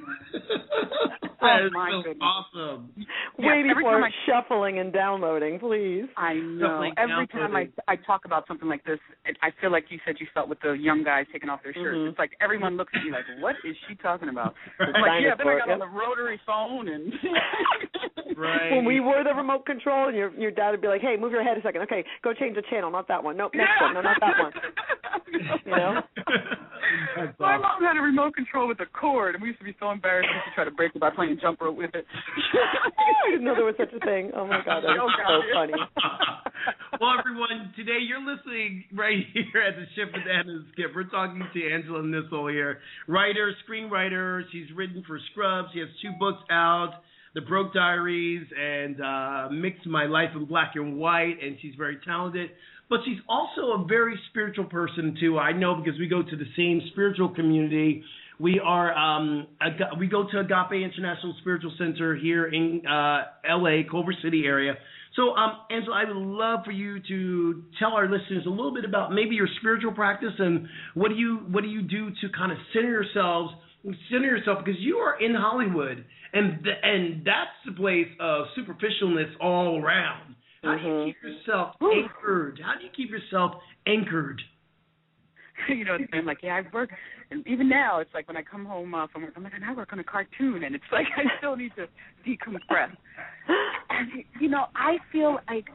I 1.41 1.61
Oh, 1.61 1.65
is 1.67 1.71
my 1.71 1.87
so 1.89 2.03
goodness. 2.03 2.19
awesome. 2.21 2.91
Way 3.39 3.63
Yeah, 3.63 3.71
every 3.71 3.73
before 3.75 3.93
time 3.95 4.03
I- 4.03 4.11
shuffling 4.27 4.79
and 4.79 4.91
downloading, 4.91 5.57
please. 5.57 6.03
I 6.17 6.33
know. 6.33 6.83
Definitely 6.83 6.91
Every 6.99 7.27
time 7.27 7.55
I. 7.55 7.69
I 7.87 7.95
talk 7.95 8.25
about 8.25 8.45
something 8.45 8.67
like 8.67 8.83
this, 8.83 8.99
it, 9.23 9.37
I 9.41 9.51
feel 9.61 9.71
like 9.71 9.85
you 9.87 9.99
said 10.05 10.15
you 10.19 10.27
felt 10.33 10.49
with 10.49 10.59
the 10.59 10.73
young 10.73 11.01
guys 11.01 11.27
taking 11.31 11.47
off 11.47 11.63
their 11.63 11.73
shirts. 11.73 11.95
Mhm. 11.95 12.09
It's 12.09 12.19
like 12.19 12.31
everyone 12.41 12.75
looks 12.75 12.91
at 12.93 13.05
you 13.05 13.13
like, 13.13 13.23
"What 13.39 13.55
is 13.63 13.73
she 13.87 13.95
talking 13.95 14.27
about?" 14.27 14.53
Right. 14.79 14.89
I'm 14.93 15.01
like, 15.01 15.23
"Yeah." 15.23 15.35
Then 15.39 15.47
I 15.47 15.59
got 15.59 15.67
Dinosaur, 15.67 15.73
on 15.73 15.79
the 15.79 15.87
rotary 15.97 16.39
phone 16.45 16.87
and. 16.89 17.13
Right. 18.35 18.71
When 18.75 18.83
we 18.85 18.99
were 18.99 19.23
the 19.23 19.33
remote 19.33 19.65
control, 19.65 20.09
and 20.09 20.17
your 20.17 20.31
your 20.35 20.51
dad 20.51 20.71
would 20.71 20.81
be 20.81 20.87
like, 20.89 20.99
"Hey, 21.01 21.15
move 21.17 21.31
your 21.31 21.43
head 21.43 21.57
a 21.57 21.61
second. 21.61 21.83
Okay, 21.83 22.03
go 22.21 22.33
change 22.33 22.55
the 22.55 22.63
channel. 22.69 22.91
Not 22.91 23.07
that 23.07 23.23
one. 23.23 23.37
Nope, 23.37 23.53
next 23.55 23.71
Yeah. 23.79 23.85
one. 23.85 23.93
No, 23.95 24.01
not 24.01 24.17
that 24.19 24.35
one." 24.43 24.53
You 25.65 25.71
know? 25.71 26.01
That's 27.15 27.39
My 27.39 27.53
awesome. 27.53 27.61
mom 27.61 27.83
had 27.83 27.97
a 27.97 28.01
remote 28.01 28.33
control 28.35 28.67
with 28.67 28.79
a 28.81 28.85
cord, 28.93 29.35
and 29.35 29.41
we 29.41 29.49
used 29.49 29.59
to 29.59 29.65
be 29.65 29.75
so 29.79 29.91
embarrassed 29.91 30.29
we 30.29 30.35
used 30.35 30.49
to 30.49 30.55
try 30.55 30.63
to 30.65 30.71
break 30.71 30.95
it 30.95 30.99
by 30.99 31.09
playing 31.09 31.37
jump 31.41 31.61
rope 31.61 31.77
with 31.77 31.93
it. 31.93 32.05
I 33.27 33.31
didn't 33.31 33.45
know 33.45 33.55
there 33.55 33.65
was 33.65 33.75
such 33.77 33.93
a 33.93 33.99
thing. 34.05 34.31
Oh 34.35 34.45
my 34.45 34.61
god, 34.65 34.81
that 34.81 34.95
Oh, 34.99 35.05
was 35.05 35.19
so 35.27 35.41
funny. 35.53 35.73
well, 37.01 37.15
everyone, 37.17 37.73
today 37.75 37.99
you're 38.01 38.19
listening 38.23 38.85
right 38.93 39.23
here 39.33 39.61
at 39.61 39.75
the 39.75 39.85
Shift 39.95 40.13
with 40.13 40.27
Ana 40.27 40.51
and 40.51 40.65
Skip. 40.73 40.91
We're 40.95 41.09
talking 41.09 41.41
to 41.41 41.59
Angela 41.71 42.01
Nissel 42.01 42.51
here, 42.51 42.79
writer, 43.07 43.53
screenwriter. 43.67 44.43
She's 44.51 44.67
written 44.75 45.03
for 45.07 45.19
Scrubs. 45.31 45.69
She 45.73 45.79
has 45.79 45.89
two 46.01 46.11
books 46.19 46.43
out, 46.51 47.01
The 47.35 47.41
Broke 47.41 47.73
Diaries 47.73 48.45
and 48.57 49.01
uh, 49.01 49.49
Mixed: 49.51 49.87
My 49.87 50.05
Life 50.05 50.31
in 50.35 50.45
Black 50.45 50.71
and 50.75 50.97
White, 50.97 51.37
and 51.41 51.57
she's 51.61 51.75
very 51.77 51.97
talented. 52.05 52.51
But 52.89 53.01
she's 53.05 53.19
also 53.29 53.83
a 53.83 53.85
very 53.87 54.19
spiritual 54.31 54.65
person 54.65 55.15
too. 55.19 55.37
I 55.37 55.51
know 55.51 55.75
because 55.75 55.99
we 55.99 56.07
go 56.07 56.23
to 56.23 56.35
the 56.35 56.47
same 56.57 56.81
spiritual 56.91 57.29
community. 57.29 58.03
We 58.39 58.59
are 58.63 58.93
um, 58.97 59.47
we 59.99 60.07
go 60.07 60.23
to 60.31 60.39
Agape 60.39 60.71
International 60.81 61.35
Spiritual 61.41 61.73
Center 61.77 62.15
here 62.15 62.47
in 62.47 62.81
uh, 62.87 63.23
L.A. 63.47 63.85
Culver 63.89 64.13
City 64.23 64.43
area. 64.45 64.75
So, 65.15 65.35
um, 65.35 65.57
Angela, 65.69 65.95
I 65.97 66.03
would 66.05 66.15
love 66.15 66.59
for 66.63 66.71
you 66.71 67.01
to 67.07 67.63
tell 67.79 67.93
our 67.93 68.05
listeners 68.09 68.45
a 68.45 68.49
little 68.49 68.73
bit 68.73 68.85
about 68.85 69.11
maybe 69.11 69.35
your 69.35 69.49
spiritual 69.59 69.91
practice 69.91 70.31
and 70.37 70.67
what 70.93 71.09
do 71.09 71.15
you 71.15 71.39
what 71.51 71.63
do 71.63 71.69
you 71.69 71.81
do 71.81 72.11
to 72.21 72.29
kind 72.37 72.51
of 72.53 72.57
center 72.73 72.89
yourselves, 72.89 73.53
center 74.09 74.27
yourself 74.27 74.59
because 74.63 74.79
you 74.79 74.97
are 74.97 75.19
in 75.19 75.35
Hollywood 75.35 76.05
and 76.31 76.63
the, 76.63 76.71
and 76.81 77.25
that's 77.25 77.57
the 77.65 77.73
place 77.73 78.07
of 78.21 78.45
superficialness 78.57 79.31
all 79.41 79.83
around. 79.83 80.35
How 80.63 80.75
do 80.77 80.83
you 80.83 80.87
Mhm. 80.89 81.05
keep 81.07 81.23
yourself 81.23 81.75
anchored? 81.81 82.61
How 82.63 82.75
do 82.77 82.83
you 82.83 82.89
keep 82.95 83.09
yourself 83.09 83.61
anchored? 83.87 84.41
you 85.69 85.85
know, 85.85 85.97
I'm 86.13 86.25
like, 86.25 86.39
yeah, 86.43 86.55
I've 86.55 86.71
worked, 86.73 86.93
and 87.31 87.45
even 87.47 87.69
now, 87.69 87.99
it's 87.99 88.13
like 88.13 88.27
when 88.27 88.37
I 88.37 88.41
come 88.41 88.65
home 88.65 88.93
uh, 88.93 89.07
from 89.07 89.23
work, 89.23 89.33
I'm 89.35 89.43
like, 89.43 89.53
and 89.53 89.63
I 89.63 89.73
work 89.73 89.89
on 89.91 89.99
a 89.99 90.03
cartoon, 90.03 90.63
and 90.63 90.75
it's 90.75 90.83
like 90.91 91.07
I 91.15 91.23
still 91.37 91.55
need 91.55 91.71
to 91.75 91.87
decompress. 92.27 92.91
And 93.89 94.23
you 94.39 94.49
know, 94.49 94.65
I 94.75 94.97
feel 95.11 95.39
like, 95.49 95.65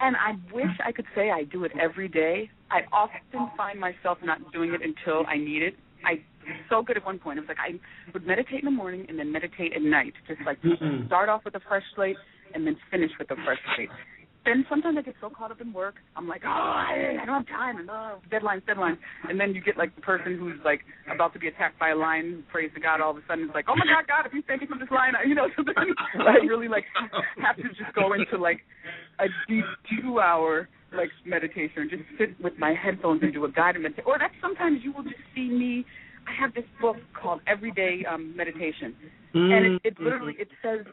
and 0.00 0.16
I 0.16 0.32
wish 0.54 0.70
I 0.84 0.92
could 0.92 1.06
say 1.14 1.30
I 1.30 1.44
do 1.44 1.64
it 1.64 1.72
every 1.80 2.08
day. 2.08 2.50
I 2.70 2.80
often 2.92 3.50
find 3.56 3.80
myself 3.80 4.18
not 4.22 4.38
doing 4.52 4.72
it 4.72 4.80
until 4.82 5.26
I 5.26 5.36
need 5.36 5.62
it. 5.62 5.74
I 6.04 6.22
so 6.70 6.82
good 6.82 6.96
at 6.96 7.04
one 7.04 7.18
point. 7.18 7.38
It 7.38 7.42
was 7.42 7.48
like 7.48 7.58
I 7.58 7.78
would 8.12 8.26
meditate 8.26 8.60
in 8.60 8.64
the 8.64 8.70
morning 8.70 9.06
and 9.08 9.18
then 9.18 9.30
meditate 9.30 9.72
at 9.74 9.82
night, 9.82 10.14
just 10.26 10.40
like 10.46 10.60
Mm-mm. 10.62 11.06
start 11.06 11.28
off 11.28 11.44
with 11.44 11.54
a 11.54 11.60
fresh 11.68 11.82
slate 11.94 12.16
and 12.54 12.66
then 12.66 12.76
finish 12.90 13.10
with 13.18 13.30
a 13.30 13.36
fresh 13.44 13.58
slate. 13.76 13.90
Then 14.44 14.64
sometimes 14.70 14.96
I 14.98 15.02
get 15.02 15.14
so 15.20 15.28
caught 15.28 15.50
up 15.50 15.60
in 15.60 15.72
work, 15.74 15.96
I'm 16.16 16.26
like, 16.26 16.42
oh, 16.44 16.48
I, 16.48 17.18
I 17.20 17.26
don't 17.26 17.44
have 17.44 17.46
time, 17.48 17.76
and 17.78 17.90
oh, 17.90 18.18
deadlines, 18.32 18.62
deadlines. 18.62 18.96
And 19.28 19.38
then 19.38 19.54
you 19.54 19.60
get 19.60 19.76
like 19.76 19.94
the 19.94 20.00
person 20.00 20.38
who's 20.38 20.58
like 20.64 20.80
about 21.12 21.34
to 21.34 21.38
be 21.38 21.48
attacked 21.48 21.78
by 21.78 21.90
a 21.90 21.94
lion, 21.96 22.44
prays 22.50 22.70
to 22.74 22.80
God 22.80 23.00
all 23.02 23.10
of 23.10 23.18
a 23.18 23.20
sudden. 23.28 23.44
It's 23.44 23.54
like, 23.54 23.66
oh 23.68 23.76
my 23.76 23.84
God, 23.84 24.06
God, 24.08 24.26
if 24.26 24.32
you 24.32 24.42
save 24.48 24.60
me 24.62 24.66
from 24.66 24.78
this 24.78 24.88
lion, 24.90 25.14
I- 25.16 25.28
you 25.28 25.34
know. 25.34 25.48
So 25.56 25.62
then 25.66 25.92
I 26.26 26.36
really 26.46 26.68
like 26.68 26.84
have 27.42 27.56
to 27.56 27.62
just 27.64 27.92
go 27.94 28.14
into 28.14 28.38
like 28.38 28.60
a 29.18 29.26
deep 29.48 29.64
two-hour 29.90 30.68
like 30.94 31.10
meditation, 31.26 31.82
or 31.82 31.84
just 31.86 32.02
sit 32.16 32.30
with 32.42 32.54
my 32.58 32.72
headphones 32.72 33.22
and 33.22 33.32
do 33.34 33.44
a 33.44 33.50
guided 33.52 33.82
meditation. 33.82 34.08
Or 34.08 34.18
that's 34.18 34.34
sometimes 34.40 34.80
you 34.82 34.92
will 34.92 35.02
just 35.02 35.20
see 35.34 35.48
me. 35.50 35.84
I 36.26 36.32
have 36.40 36.54
this 36.54 36.64
book 36.80 36.96
called 37.20 37.40
Everyday 37.46 38.04
um, 38.10 38.34
Meditation, 38.36 38.94
and 39.34 39.66
it, 39.66 39.80
it 39.84 40.00
literally 40.00 40.36
it 40.38 40.48
says, 40.62 40.86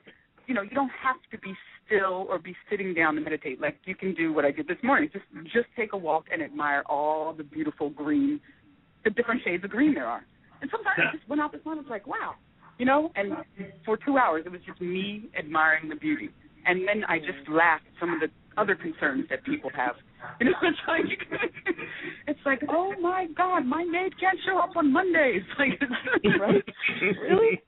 you 0.47 0.53
know, 0.53 0.61
you 0.61 0.71
don't 0.71 0.91
have 1.01 1.17
to 1.31 1.37
be 1.39 1.53
still 1.85 2.25
or 2.29 2.39
be 2.39 2.55
sitting 2.69 2.93
down 2.93 3.15
to 3.15 3.21
meditate. 3.21 3.59
Like 3.61 3.77
you 3.85 3.95
can 3.95 4.13
do 4.13 4.33
what 4.33 4.45
I 4.45 4.51
did 4.51 4.67
this 4.67 4.77
morning. 4.83 5.09
Just 5.11 5.25
just 5.53 5.67
take 5.75 5.93
a 5.93 5.97
walk 5.97 6.25
and 6.31 6.41
admire 6.41 6.83
all 6.87 7.33
the 7.33 7.43
beautiful 7.43 7.89
green, 7.89 8.39
the 9.03 9.09
different 9.11 9.41
shades 9.43 9.63
of 9.63 9.69
green 9.69 9.93
there 9.93 10.07
are. 10.07 10.25
And 10.61 10.69
sometimes 10.71 10.97
I 10.97 11.15
just 11.15 11.27
went 11.29 11.41
out 11.41 11.51
this 11.51 11.61
morning. 11.65 11.83
I 11.85 11.87
was 11.87 11.91
like, 11.91 12.07
wow, 12.07 12.35
you 12.77 12.85
know. 12.85 13.11
And 13.15 13.33
for 13.85 13.97
two 13.97 14.17
hours, 14.17 14.43
it 14.45 14.51
was 14.51 14.61
just 14.65 14.81
me 14.81 15.29
admiring 15.37 15.89
the 15.89 15.95
beauty. 15.95 16.29
And 16.65 16.87
then 16.87 17.03
I 17.07 17.19
just 17.19 17.47
laughed 17.49 17.85
at 17.85 17.99
some 17.99 18.13
of 18.13 18.19
the 18.19 18.27
other 18.59 18.75
concerns 18.75 19.25
that 19.29 19.43
people 19.43 19.69
have. 19.75 19.95
You 20.39 20.47
know, 20.47 20.57
it's 20.63 20.77
like 20.87 21.05
it's 22.27 22.39
like, 22.47 22.61
oh 22.67 22.93
my 22.99 23.27
God, 23.37 23.63
my 23.63 23.83
maid 23.83 24.19
can't 24.19 24.39
show 24.43 24.57
up 24.57 24.75
on 24.75 24.91
Mondays. 24.91 25.43
Like, 25.59 25.79
right? 26.39 26.63
Really? 27.29 27.61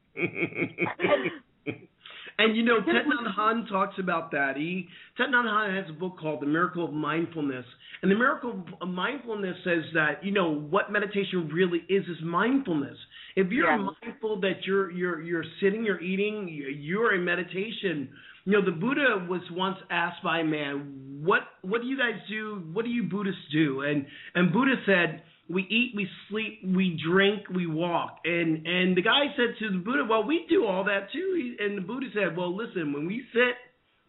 You 2.58 2.63
know, 2.63 2.80
Nhat 2.82 3.38
Hanh 3.38 3.70
talks 3.70 4.00
about 4.00 4.32
that. 4.32 4.58
He 4.58 4.88
Nhat 5.20 5.30
Hanh 5.32 5.80
has 5.80 5.88
a 5.91 5.93
book 5.93 6.17
called 6.20 6.41
The 6.41 6.48
Miracle 6.48 6.86
of 6.86 6.91
Mindfulness, 6.91 7.65
and 8.02 8.10
the 8.12 8.15
miracle 8.15 8.65
of 8.82 8.88
mindfulness 8.89 9.56
says 9.63 9.84
that 9.93 10.26
you 10.26 10.32
know 10.32 10.50
what 10.56 10.91
meditation 10.91 11.50
really 11.54 11.84
is 11.88 12.04
is 12.06 12.17
mindfulness. 12.24 12.98
If 13.36 13.52
you're 13.52 13.70
Yeah. 13.70 13.91
mindful 14.02 14.39
that 14.39 14.65
you're 14.65 14.89
you're 14.89 15.22
you're 15.22 15.46
sitting, 15.60 15.86
you're 15.86 16.02
eating, 16.02 16.48
you're 16.50 17.13
in 17.13 17.24
meditation. 17.24 18.10
You 18.46 18.54
know, 18.54 18.62
the 18.65 18.72
Buddha 18.72 19.28
was 19.30 19.41
once 19.52 19.78
asked 19.91 20.24
by 20.24 20.39
a 20.39 20.43
man, 20.43 21.22
"What 21.24 21.43
what 21.62 21.82
do 21.84 21.88
you 21.88 21.98
guys 21.98 22.20
do? 22.28 22.63
What 22.74 22.86
do 22.86 22.91
you 22.91 23.04
Buddhists 23.04 23.50
do?" 23.52 23.82
And 23.82 24.04
and 24.34 24.52
Buddha 24.52 24.82
said, 24.88 25.22
"We 25.50 25.64
eat, 25.64 25.94
we 25.96 26.08
sleep, 26.30 26.62
we 26.64 27.00
drink, 27.10 27.50
we 27.54 27.68
walk." 27.68 28.20
And 28.26 28.66
and 28.66 28.96
the 28.98 29.02
guy 29.02 29.34
said 29.36 29.56
to 29.60 29.72
the 29.72 29.78
Buddha, 29.78 30.06
"Well, 30.10 30.24
we 30.24 30.46
do 30.50 30.66
all 30.66 30.84
that 30.86 31.12
too." 31.12 31.56
And 31.60 31.78
the 31.78 31.82
Buddha 31.82 32.08
said, 32.14 32.36
"Well, 32.38 32.56
listen, 32.56 32.94
when 32.94 33.06
we 33.08 33.24
sit, 33.34 33.56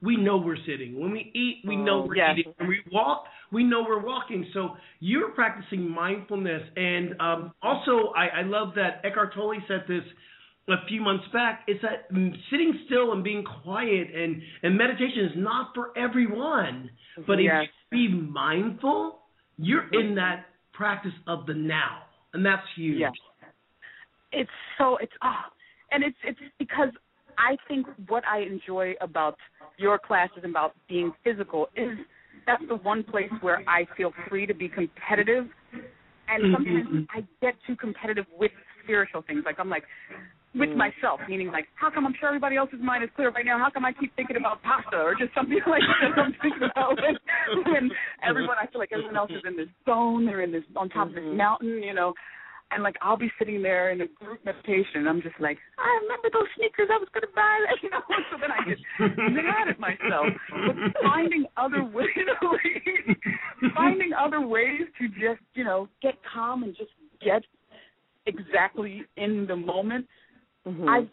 we 0.03 0.16
know 0.16 0.37
we're 0.37 0.57
sitting. 0.66 0.98
When 0.98 1.11
we 1.11 1.31
eat, 1.35 1.66
we 1.66 1.77
know 1.77 2.03
Oh, 2.03 2.07
we're 2.07 2.16
yes. 2.16 2.37
eating. 2.38 2.55
When 2.57 2.68
we 2.68 2.81
walk, 2.92 3.24
we 3.51 3.64
know 3.64 3.85
we're 3.87 4.05
walking. 4.05 4.46
So 4.55 4.77
you're 5.01 5.31
practicing 5.31 5.88
mindfulness. 5.90 6.62
And 6.77 7.20
um, 7.20 7.53
also, 7.62 8.12
I, 8.16 8.40
I 8.40 8.42
love 8.42 8.74
that 8.77 9.01
Eckhart 9.05 9.35
Tolle 9.35 9.57
said 9.66 9.85
this 9.88 10.05
a 10.68 10.87
few 10.87 11.01
months 11.01 11.24
back. 11.33 11.62
It's 11.66 11.83
that 11.83 12.12
mm, 12.12 12.31
sitting 12.51 12.79
still 12.87 13.12
and 13.12 13.24
being 13.24 13.42
quiet 13.64 14.14
and, 14.14 14.40
and 14.62 14.77
meditation 14.77 15.24
is 15.24 15.37
not 15.37 15.70
for 15.74 15.96
everyone. 15.98 16.90
But 17.27 17.38
Yes. 17.38 17.64
if 17.64 17.70
you 17.98 18.09
be 18.09 18.14
mindful, 18.14 19.18
you're 19.57 19.88
in 19.92 20.14
that 20.16 20.46
practice 20.78 21.12
of 21.26 21.44
the 21.44 21.54
now. 21.54 22.04
And 22.32 22.46
that's 22.46 22.62
huge. 22.76 23.00
Yes. 23.00 23.12
It's 24.32 24.50
so 24.78 24.96
it's 24.98 25.12
oh, 25.24 25.42
and 25.90 26.04
it's 26.04 26.16
it's 26.24 26.38
because 26.58 26.90
I 27.36 27.56
think 27.66 27.86
what 28.08 28.22
I 28.26 28.40
enjoy 28.40 28.94
about 29.00 29.36
your 29.78 29.98
classes 29.98 30.38
and 30.42 30.52
about 30.52 30.74
being 30.88 31.12
physical 31.24 31.68
is 31.76 31.98
that's 32.46 32.62
the 32.68 32.76
one 32.76 33.02
place 33.02 33.30
where 33.40 33.62
I 33.68 33.86
feel 33.96 34.12
free 34.28 34.46
to 34.46 34.54
be 34.54 34.68
competitive, 34.68 35.46
and 36.28 36.42
mm-hmm. 36.42 36.54
sometimes 36.54 37.08
I 37.14 37.20
get 37.40 37.54
too 37.66 37.76
competitive 37.76 38.26
with 38.38 38.52
spiritual 38.84 39.22
things. 39.26 39.42
Like 39.44 39.56
I'm 39.58 39.70
like 39.70 39.84
with 40.54 40.70
mm. 40.70 40.76
myself, 40.76 41.20
meaning 41.28 41.48
like, 41.48 41.66
how 41.74 41.90
come 41.90 42.06
I'm 42.06 42.14
sure 42.18 42.28
everybody 42.28 42.56
else's 42.56 42.80
mind 42.80 43.04
is 43.04 43.11
clear 43.14 43.30
right 43.30 43.44
now? 43.44 43.58
How 43.58 43.70
come 43.70 43.84
I 43.84 43.92
keep 43.92 44.14
thinking 44.16 44.37
about 44.37 44.62
pasta 44.62 44.96
or 44.96 45.14
just 45.14 45.34
something 45.34 45.61
like 45.66 45.82
that 46.00 46.20
I'm 46.20 46.34
thinking 46.40 46.68
about 46.70 46.96
when, 46.96 47.16
when 47.64 47.90
everyone 48.26 48.56
I 48.61 48.66
feel 48.70 48.80
like 48.80 48.92
everyone 48.92 49.16
else 49.16 49.30
is 49.30 49.42
in 49.46 49.56
this 49.56 49.68
zone, 49.84 50.24
they're 50.24 50.42
in 50.42 50.52
this 50.52 50.64
on 50.76 50.88
top 50.88 51.08
of 51.08 51.14
this 51.14 51.22
mm-hmm. 51.24 51.37
mountain, 51.37 51.82
you 51.82 51.94
know. 51.94 52.14
And 52.70 52.82
like 52.82 52.96
I'll 53.00 53.16
be 53.16 53.30
sitting 53.38 53.62
there 53.62 53.92
in 53.92 54.00
a 54.02 54.06
group 54.06 54.44
meditation, 54.44 55.00
and 55.00 55.08
I'm 55.08 55.22
just 55.22 55.40
like, 55.40 55.56
I 55.78 55.88
remember 56.02 56.28
those 56.32 56.48
sneakers 56.56 56.88
I 56.92 56.98
was 56.98 57.08
gonna 57.14 57.32
buy, 57.34 57.64
that, 57.68 57.76
you 57.82 57.88
know. 57.88 58.00
So 58.30 58.37
then 58.40 58.52
I 58.52 58.61
get 58.68 59.44
mad 59.44 59.68
at 59.68 59.80
myself. 59.80 60.26
But 60.66 60.76
finding 61.02 61.46
other 61.56 61.82
ways, 61.94 62.08
finding 63.74 64.11
other 64.12 64.46
ways 64.46 64.82
to 65.00 65.08
just, 65.08 65.40
you 65.54 65.64
know, 65.64 65.88
get 66.02 66.14
calm 66.30 66.62
and 66.62 66.76
just 66.76 66.90
get 67.24 67.42
exactly 68.26 69.02
in 69.16 69.46
the 69.46 69.56
moment. 69.56 70.06
Mhm. 70.68 70.88
I've 70.88 71.09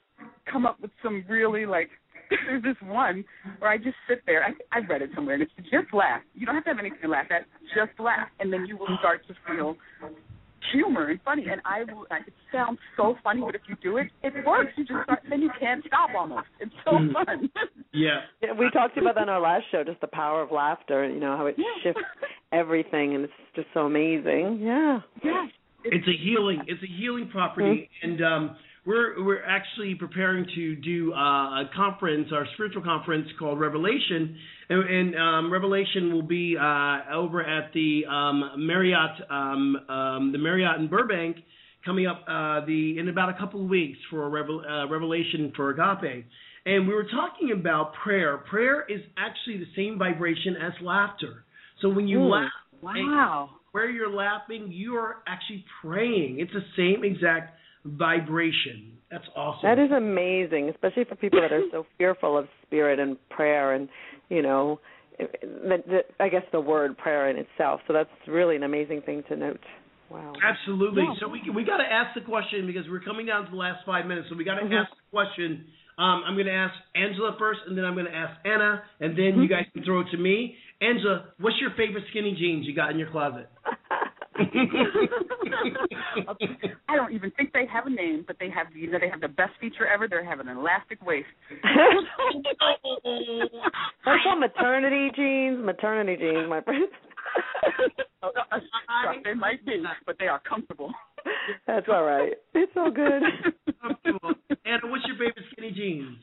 come 0.52 0.66
up 0.66 0.80
with 0.82 0.92
some 1.02 1.24
really 1.28 1.66
like 1.66 1.90
there's 2.30 2.64
this 2.64 2.78
one 2.82 3.24
where 3.60 3.70
I 3.72 3.78
just 3.78 3.98
sit 4.08 4.24
there. 4.26 4.44
I 4.44 4.52
I 4.76 4.80
read 4.86 5.02
it 5.02 5.12
somewhere 5.16 5.36
and 5.36 5.44
it's 5.44 5.52
just 5.72 5.94
laugh. 5.94 6.22
You 6.34 6.46
don't 6.46 6.56
have 6.56 6.64
to 6.66 6.70
have 6.72 6.80
anything 6.80 7.00
to 7.04 7.08
laugh 7.08 7.28
at. 7.30 7.46
Just 7.76 8.00
laugh, 8.00 8.28
and 8.40 8.52
then 8.52 8.66
you 8.66 8.78
will 8.78 8.88
start 9.00 9.22
to 9.28 9.34
feel 9.48 9.78
humor 10.72 11.10
and 11.10 11.20
funny. 11.24 11.46
And 11.52 11.62
I 11.66 11.84
will. 11.84 12.06
It 12.10 12.34
sounds 12.52 12.80
so 12.98 13.16
funny, 13.24 13.42
but 13.46 13.54
if 13.56 13.62
you 13.68 13.76
do 13.84 13.98
it, 13.98 14.08
it 14.24 14.34
works. 14.46 14.72
You 14.76 14.86
just 14.86 15.04
start. 15.04 15.20
Then 15.30 15.42
you 15.42 15.52
can't 15.60 15.84
stop 15.86 16.10
almost. 16.18 16.48
It's 16.60 16.74
so 16.84 16.92
Mhm. 16.94 17.14
fun. 17.14 17.50
Yeah. 17.94 18.24
Yeah, 18.42 18.52
we 18.52 18.70
talked 18.72 18.98
about 18.98 19.16
that 19.16 19.22
in 19.24 19.30
our 19.30 19.40
last 19.40 19.64
show, 19.72 19.82
just 19.86 20.02
the 20.02 20.08
power 20.08 20.42
of 20.42 20.52
laughter. 20.52 21.08
You 21.08 21.20
know 21.22 21.38
how 21.38 21.46
it 21.46 21.56
Yeah. 21.58 21.64
shifts 21.82 22.02
everything, 22.52 23.16
and 23.16 23.24
it's 23.24 23.34
just 23.56 23.68
so 23.74 23.86
amazing. 23.86 24.60
Yeah. 24.60 25.00
yes. 25.24 25.50
It's 25.86 26.06
a 26.08 26.12
healing. 26.18 26.62
It's 26.68 26.82
a 26.84 26.88
healing 26.88 27.30
property, 27.30 27.90
Mm-hmm. 28.04 28.12
and 28.12 28.22
um, 28.22 28.56
we're 28.86 29.24
we're 29.24 29.44
actually 29.44 29.96
preparing 29.96 30.46
to 30.56 30.76
do 30.76 31.14
uh, 31.14 31.62
a 31.62 31.70
conference, 31.76 32.28
our 32.32 32.46
spiritual 32.54 32.84
conference 32.84 33.28
called 33.40 33.60
Revelation, 33.60 34.38
and, 34.70 34.90
and 34.90 35.16
um, 35.16 35.54
Revelation 35.54 36.14
will 36.14 36.22
be 36.22 36.56
uh, 36.60 37.00
over 37.14 37.44
at 37.44 37.74
the 37.74 38.04
um, 38.10 38.52
Marriott, 38.58 39.22
um, 39.30 39.76
um, 39.90 40.32
the 40.32 40.38
Marriott 40.38 40.80
in 40.80 40.88
Burbank, 40.88 41.38
coming 41.84 42.06
up 42.08 42.24
uh, 42.28 42.66
the 42.66 42.98
in 43.00 43.10
about 43.10 43.30
a 43.30 43.34
couple 43.40 43.64
of 43.64 43.70
weeks 43.70 43.98
for 44.10 44.26
a 44.26 44.30
revel, 44.30 44.62
uh, 44.68 44.88
Revelation 44.88 45.52
for 45.56 45.72
Agape. 45.72 46.26
And 46.68 46.88
we 46.88 46.94
were 46.96 47.06
talking 47.06 47.52
about 47.52 47.94
prayer. 48.04 48.38
Prayer 48.50 48.86
is 48.90 49.02
actually 49.18 49.58
the 49.58 49.68
same 49.76 50.00
vibration 50.00 50.56
as 50.62 50.74
laughter. 50.82 51.44
So 51.82 51.90
when 51.90 52.08
you 52.08 52.20
Mm. 52.20 52.32
laugh, 52.32 52.52
Wow. 52.82 53.50
where 53.72 53.90
you're 53.90 54.10
laughing, 54.10 54.72
you 54.72 54.96
are 54.96 55.18
actually 55.28 55.64
praying. 55.82 56.40
It's 56.40 56.54
the 56.54 56.64
same 56.76 57.04
exact 57.04 57.55
vibration. 57.86 58.94
That's 59.12 59.26
awesome. 59.36 59.70
That 59.70 59.80
is 59.80 59.92
amazing, 59.92 60.70
especially 60.70 61.06
for 61.06 61.16
people 61.16 61.40
that 61.42 61.52
are 61.54 61.64
so 61.72 61.86
fearful 61.98 62.38
of 62.38 62.48
spirit 62.66 63.00
and 63.00 63.18
prayer 63.30 63.74
and, 63.74 63.88
you 64.30 64.42
know, 64.42 64.80
the, 65.18 65.78
the, 65.88 66.00
I 66.20 66.28
guess 66.30 66.44
the 66.52 66.60
word 66.60 66.98
prayer 66.98 67.30
in 67.30 67.38
itself. 67.38 67.82
So 67.88 67.94
that's 67.94 68.10
really 68.28 68.56
an 68.56 68.64
amazing 68.64 69.02
thing 69.04 69.24
to 69.30 69.36
note. 69.36 69.60
Wow. 70.10 70.34
Absolutely. 70.44 71.04
Yeah. 71.04 71.14
So 71.20 71.28
we 71.30 71.42
we 71.56 71.64
got 71.64 71.78
to 71.78 71.84
ask 71.84 72.14
the 72.14 72.22
question 72.22 72.68
because 72.68 72.84
we're 72.90 73.00
coming 73.02 73.26
down 73.26 73.46
to 73.46 73.50
the 73.52 73.58
last 73.58 73.80
five 73.86 74.06
minutes. 74.06 74.28
So 74.30 74.36
we 74.36 74.44
got 74.44 74.56
to 74.56 74.62
Mhm. 74.66 74.82
ask 74.82 74.92
the 74.92 75.10
question. 75.12 75.66
Um, 75.98 76.24
I'm 76.28 76.36
going 76.36 76.46
to 76.48 76.54
ask 76.54 76.74
Angela 76.94 77.36
first, 77.40 77.62
and 77.68 77.78
then 77.78 77.86
I'm 77.86 77.94
going 77.96 78.06
to 78.06 78.14
ask 78.16 78.38
Ana, 78.46 78.84
and 79.00 79.18
then 79.18 79.32
Mm-hmm. 79.32 79.42
you 79.44 79.48
guys 79.48 79.66
can 79.74 79.84
throw 79.84 80.02
it 80.02 80.08
to 80.12 80.18
me. 80.18 80.58
Angela, 80.82 81.28
what's 81.40 81.60
your 81.62 81.72
favorite 81.72 82.04
skinny 82.10 82.36
jeans 82.38 82.68
you 82.68 82.76
got 82.76 82.92
in 82.92 83.00
your 83.00 83.10
closet? 83.10 83.50
I 86.88 86.96
don't 86.96 87.14
even 87.14 87.32
think 87.32 87.54
they 87.54 87.66
have 87.72 87.86
a 87.86 87.90
name, 87.90 88.24
but 88.28 88.38
they 88.40 88.50
have 88.50 88.68
you 88.76 88.92
know 88.92 89.00
they 89.00 89.10
have 89.10 89.22
the 89.22 89.28
best 89.30 89.54
feature 89.62 89.88
ever. 89.88 90.08
They 90.08 90.26
have 90.28 90.40
an 90.40 90.50
elastic 90.50 91.06
waist. 91.06 91.28
That's 94.06 94.24
called 94.24 94.40
maternity 94.40 95.12
jeans. 95.16 95.64
Maternity 95.64 96.18
jeans, 96.20 96.50
my 96.50 96.62
friend. 96.62 96.88
Oh, 98.24 98.30
uh, 98.52 98.60
Trust, 99.04 99.20
they 99.24 99.34
might 99.34 99.66
be, 99.66 99.84
but 100.06 100.18
they 100.20 100.28
are 100.28 100.42
comfortable. 100.48 100.92
That's 101.68 101.88
all 101.92 102.04
right. 102.04 102.34
It's 102.54 102.72
all 102.76 102.92
good. 102.92 103.22
Comfortable. 103.82 104.34
Ana, 104.66 104.86
what's 104.86 105.06
your 105.06 105.16
favorite 105.18 105.46
skinny 105.52 105.72
jeans? 105.72 106.18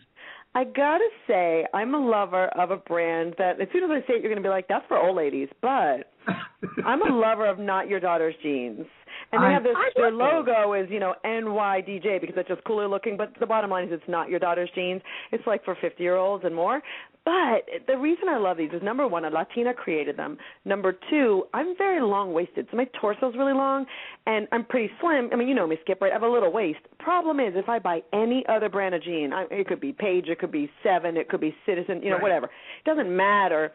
I 0.55 0.65
gotta 0.65 1.09
say, 1.27 1.67
I'm 1.73 1.95
a 1.95 1.99
lover 1.99 2.47
of 2.49 2.71
a 2.71 2.77
brand 2.77 3.35
that 3.39 3.61
as 3.61 3.69
soon 3.73 3.85
as 3.85 3.91
I 3.91 4.01
say 4.07 4.15
it, 4.15 4.23
you're 4.23 4.31
gonna 4.31 4.43
be 4.43 4.51
like, 4.51 4.69
"That's 4.69 4.87
for 4.87 4.99
old 4.99 5.17
ladies." 5.17 5.49
But 5.63 6.13
I'm 6.85 7.03
a 7.03 7.15
lover 7.15 7.47
of 7.47 7.59
Not 7.59 7.89
Your 7.89 8.01
Daughter's 8.01 8.35
jeans, 8.43 8.87
and 9.33 9.43
they 9.43 9.47
I- 9.47 9.53
have 9.53 9.63
this. 9.63 9.75
I 9.77 9.91
Their 9.97 10.11
logo 10.13 10.75
is, 10.75 10.89
you 10.91 11.01
know, 11.01 11.15
NYDJ 11.25 12.21
because 12.21 12.37
it's 12.37 12.49
just 12.49 12.63
cooler 12.65 12.87
looking. 12.89 13.17
But 13.17 13.33
the 13.41 13.47
bottom 13.47 13.71
line 13.71 13.87
is, 13.89 13.93
it's 13.93 14.09
not 14.09 14.29
your 14.29 14.39
daughter's 14.39 14.71
jeans. 14.75 15.03
It's 15.33 15.47
like 15.47 15.65
for 15.65 15.75
50 15.81 16.03
year 16.03 16.17
olds 16.17 16.45
and 16.45 16.55
more. 16.55 16.83
But 17.25 17.69
the 17.87 17.97
reason 17.97 18.29
I 18.29 18.37
love 18.39 18.57
these 18.57 18.71
is 18.73 18.83
number 18.83 19.07
one, 19.07 19.25
a 19.25 19.31
Latina 19.31 19.73
created 19.73 20.17
them. 20.17 20.37
Number 20.65 20.93
two, 21.09 21.45
I'm 21.55 21.77
very 21.79 22.01
long 22.03 22.33
waisted, 22.33 22.67
so 22.69 22.77
my 22.77 22.87
torso's 23.01 23.37
really 23.37 23.53
long, 23.53 23.87
and 24.27 24.49
I'm 24.51 24.65
pretty 24.65 24.91
slim. 25.01 25.31
I 25.33 25.37
mean, 25.37 25.47
you 25.47 25.55
know 25.55 25.69
me, 25.69 25.77
Skip, 25.83 26.01
right? 26.01 26.11
I 26.11 26.15
have 26.15 26.25
a 26.25 26.29
little 26.29 26.51
waist. 26.53 26.81
Problem 26.99 27.39
is, 27.39 27.53
if 27.55 27.69
I 27.69 27.79
buy 27.79 28.03
any 28.13 28.45
other 28.49 28.69
brand 28.69 28.97
of 28.97 29.05
jean, 29.05 29.33
I, 29.33 29.47
it 29.53 29.69
could 29.69 29.81
be 29.81 29.93
Paige, 29.93 30.27
it 30.31 30.41
could 30.41 30.51
be 30.51 30.69
Seven, 30.83 31.17
it 31.17 31.29
could 31.29 31.41
be 31.41 31.55
Citizen, 31.65 32.03
you 32.03 32.09
know, 32.11 32.17
Right. 32.17 32.23
whatever. 32.23 32.47
It 32.47 32.85
doesn't 32.87 33.15
matter. 33.17 33.73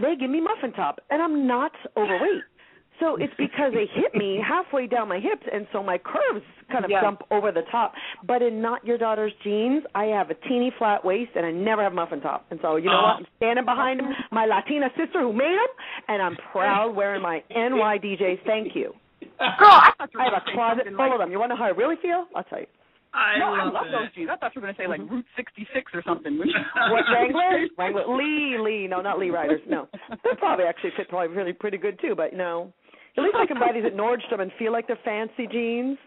They 0.00 0.14
give 0.14 0.30
me 0.30 0.40
muffin 0.40 0.72
top, 0.72 1.00
and 1.10 1.20
I'm 1.20 1.48
not 1.48 1.72
overweight. 1.96 2.42
So 3.00 3.16
it's 3.16 3.32
because 3.38 3.72
they 3.72 3.86
hit 3.94 4.14
me 4.14 4.38
halfway 4.46 4.86
down 4.86 5.08
my 5.08 5.18
hips, 5.18 5.42
and 5.52 5.66
so 5.72 5.82
my 5.82 5.98
curves 5.98 6.44
kind 6.70 6.84
of 6.84 6.90
Yes. 6.90 7.02
jump 7.02 7.22
over 7.30 7.50
the 7.50 7.62
top. 7.70 7.94
But 8.26 8.42
in 8.42 8.60
not 8.60 8.84
your 8.86 8.98
daughter's 8.98 9.32
jeans, 9.42 9.82
I 9.94 10.04
have 10.06 10.30
a 10.30 10.34
teeny 10.48 10.70
flat 10.78 11.04
waist, 11.04 11.32
and 11.34 11.44
I 11.46 11.50
never 11.50 11.82
have 11.82 11.92
muffin 11.92 12.20
top. 12.20 12.46
And 12.50 12.60
so 12.62 12.76
you 12.76 12.86
know 12.86 12.92
Oh. 12.92 13.02
what? 13.02 13.08
Uh-huh. 13.10 13.18
I'm 13.20 13.26
standing 13.38 13.64
behind 13.64 14.00
them, 14.00 14.14
my 14.30 14.46
Latina 14.46 14.88
sister 14.96 15.20
who 15.22 15.32
made 15.32 15.56
them, 15.56 15.72
and 16.08 16.22
I'm 16.22 16.36
proud 16.52 16.94
wearing 16.94 17.22
my 17.22 17.42
NYDJs. 17.50 18.40
Thank 18.44 18.76
you. 18.76 18.94
Girl, 19.20 19.28
I 19.40 19.92
thought 19.98 20.10
you 20.12 20.20
I 20.20 20.24
have 20.24 20.42
a 20.46 20.52
closet 20.52 20.84
full 20.86 20.96
like, 20.96 21.12
of 21.12 21.18
them. 21.18 21.30
You 21.32 21.38
want 21.38 21.50
to 21.50 21.54
know 21.56 21.58
how 21.58 21.66
I 21.66 21.74
really 21.76 21.96
feel? 22.02 22.26
I'll 22.36 22.44
tell 22.44 22.60
you. 22.60 22.66
I 23.12 23.38
No, 23.38 23.46
I 23.54 23.64
love, 23.64 23.72
love 23.74 23.86
it. 23.86 23.90
those 23.92 24.12
jeans. 24.14 24.28
I 24.30 24.36
thought 24.36 24.54
you 24.54 24.60
were 24.60 24.68
gonna 24.68 24.78
say 24.78 24.86
like 24.86 25.00
mm-hmm. 25.00 25.14
Route 25.16 25.26
66 25.36 25.90
or 25.94 26.02
something. 26.06 26.38
What 26.92 27.04
Wrangler? 27.12 27.66
Wrangler. 27.78 28.16
Lee, 28.16 28.56
Lee. 28.60 28.86
No, 28.86 29.00
not 29.00 29.18
Lee 29.18 29.30
Riders. 29.30 29.60
No, 29.68 29.88
they 30.10 30.30
probably 30.38 30.64
actually 30.66 30.92
fit 30.96 31.08
probably 31.08 31.34
really 31.36 31.52
pretty 31.52 31.76
good 31.78 31.98
too. 32.00 32.14
But 32.14 32.34
no, 32.34 32.72
at 33.16 33.22
least 33.22 33.36
I 33.38 33.46
can 33.46 33.58
buy 33.58 33.72
these 33.72 33.84
at 33.84 33.96
Nordstrom 34.02 34.40
and 34.40 34.50
feel 34.58 34.72
like 34.72 34.86
they're 34.86 34.98
fancy 35.04 35.46
jeans. 35.50 35.98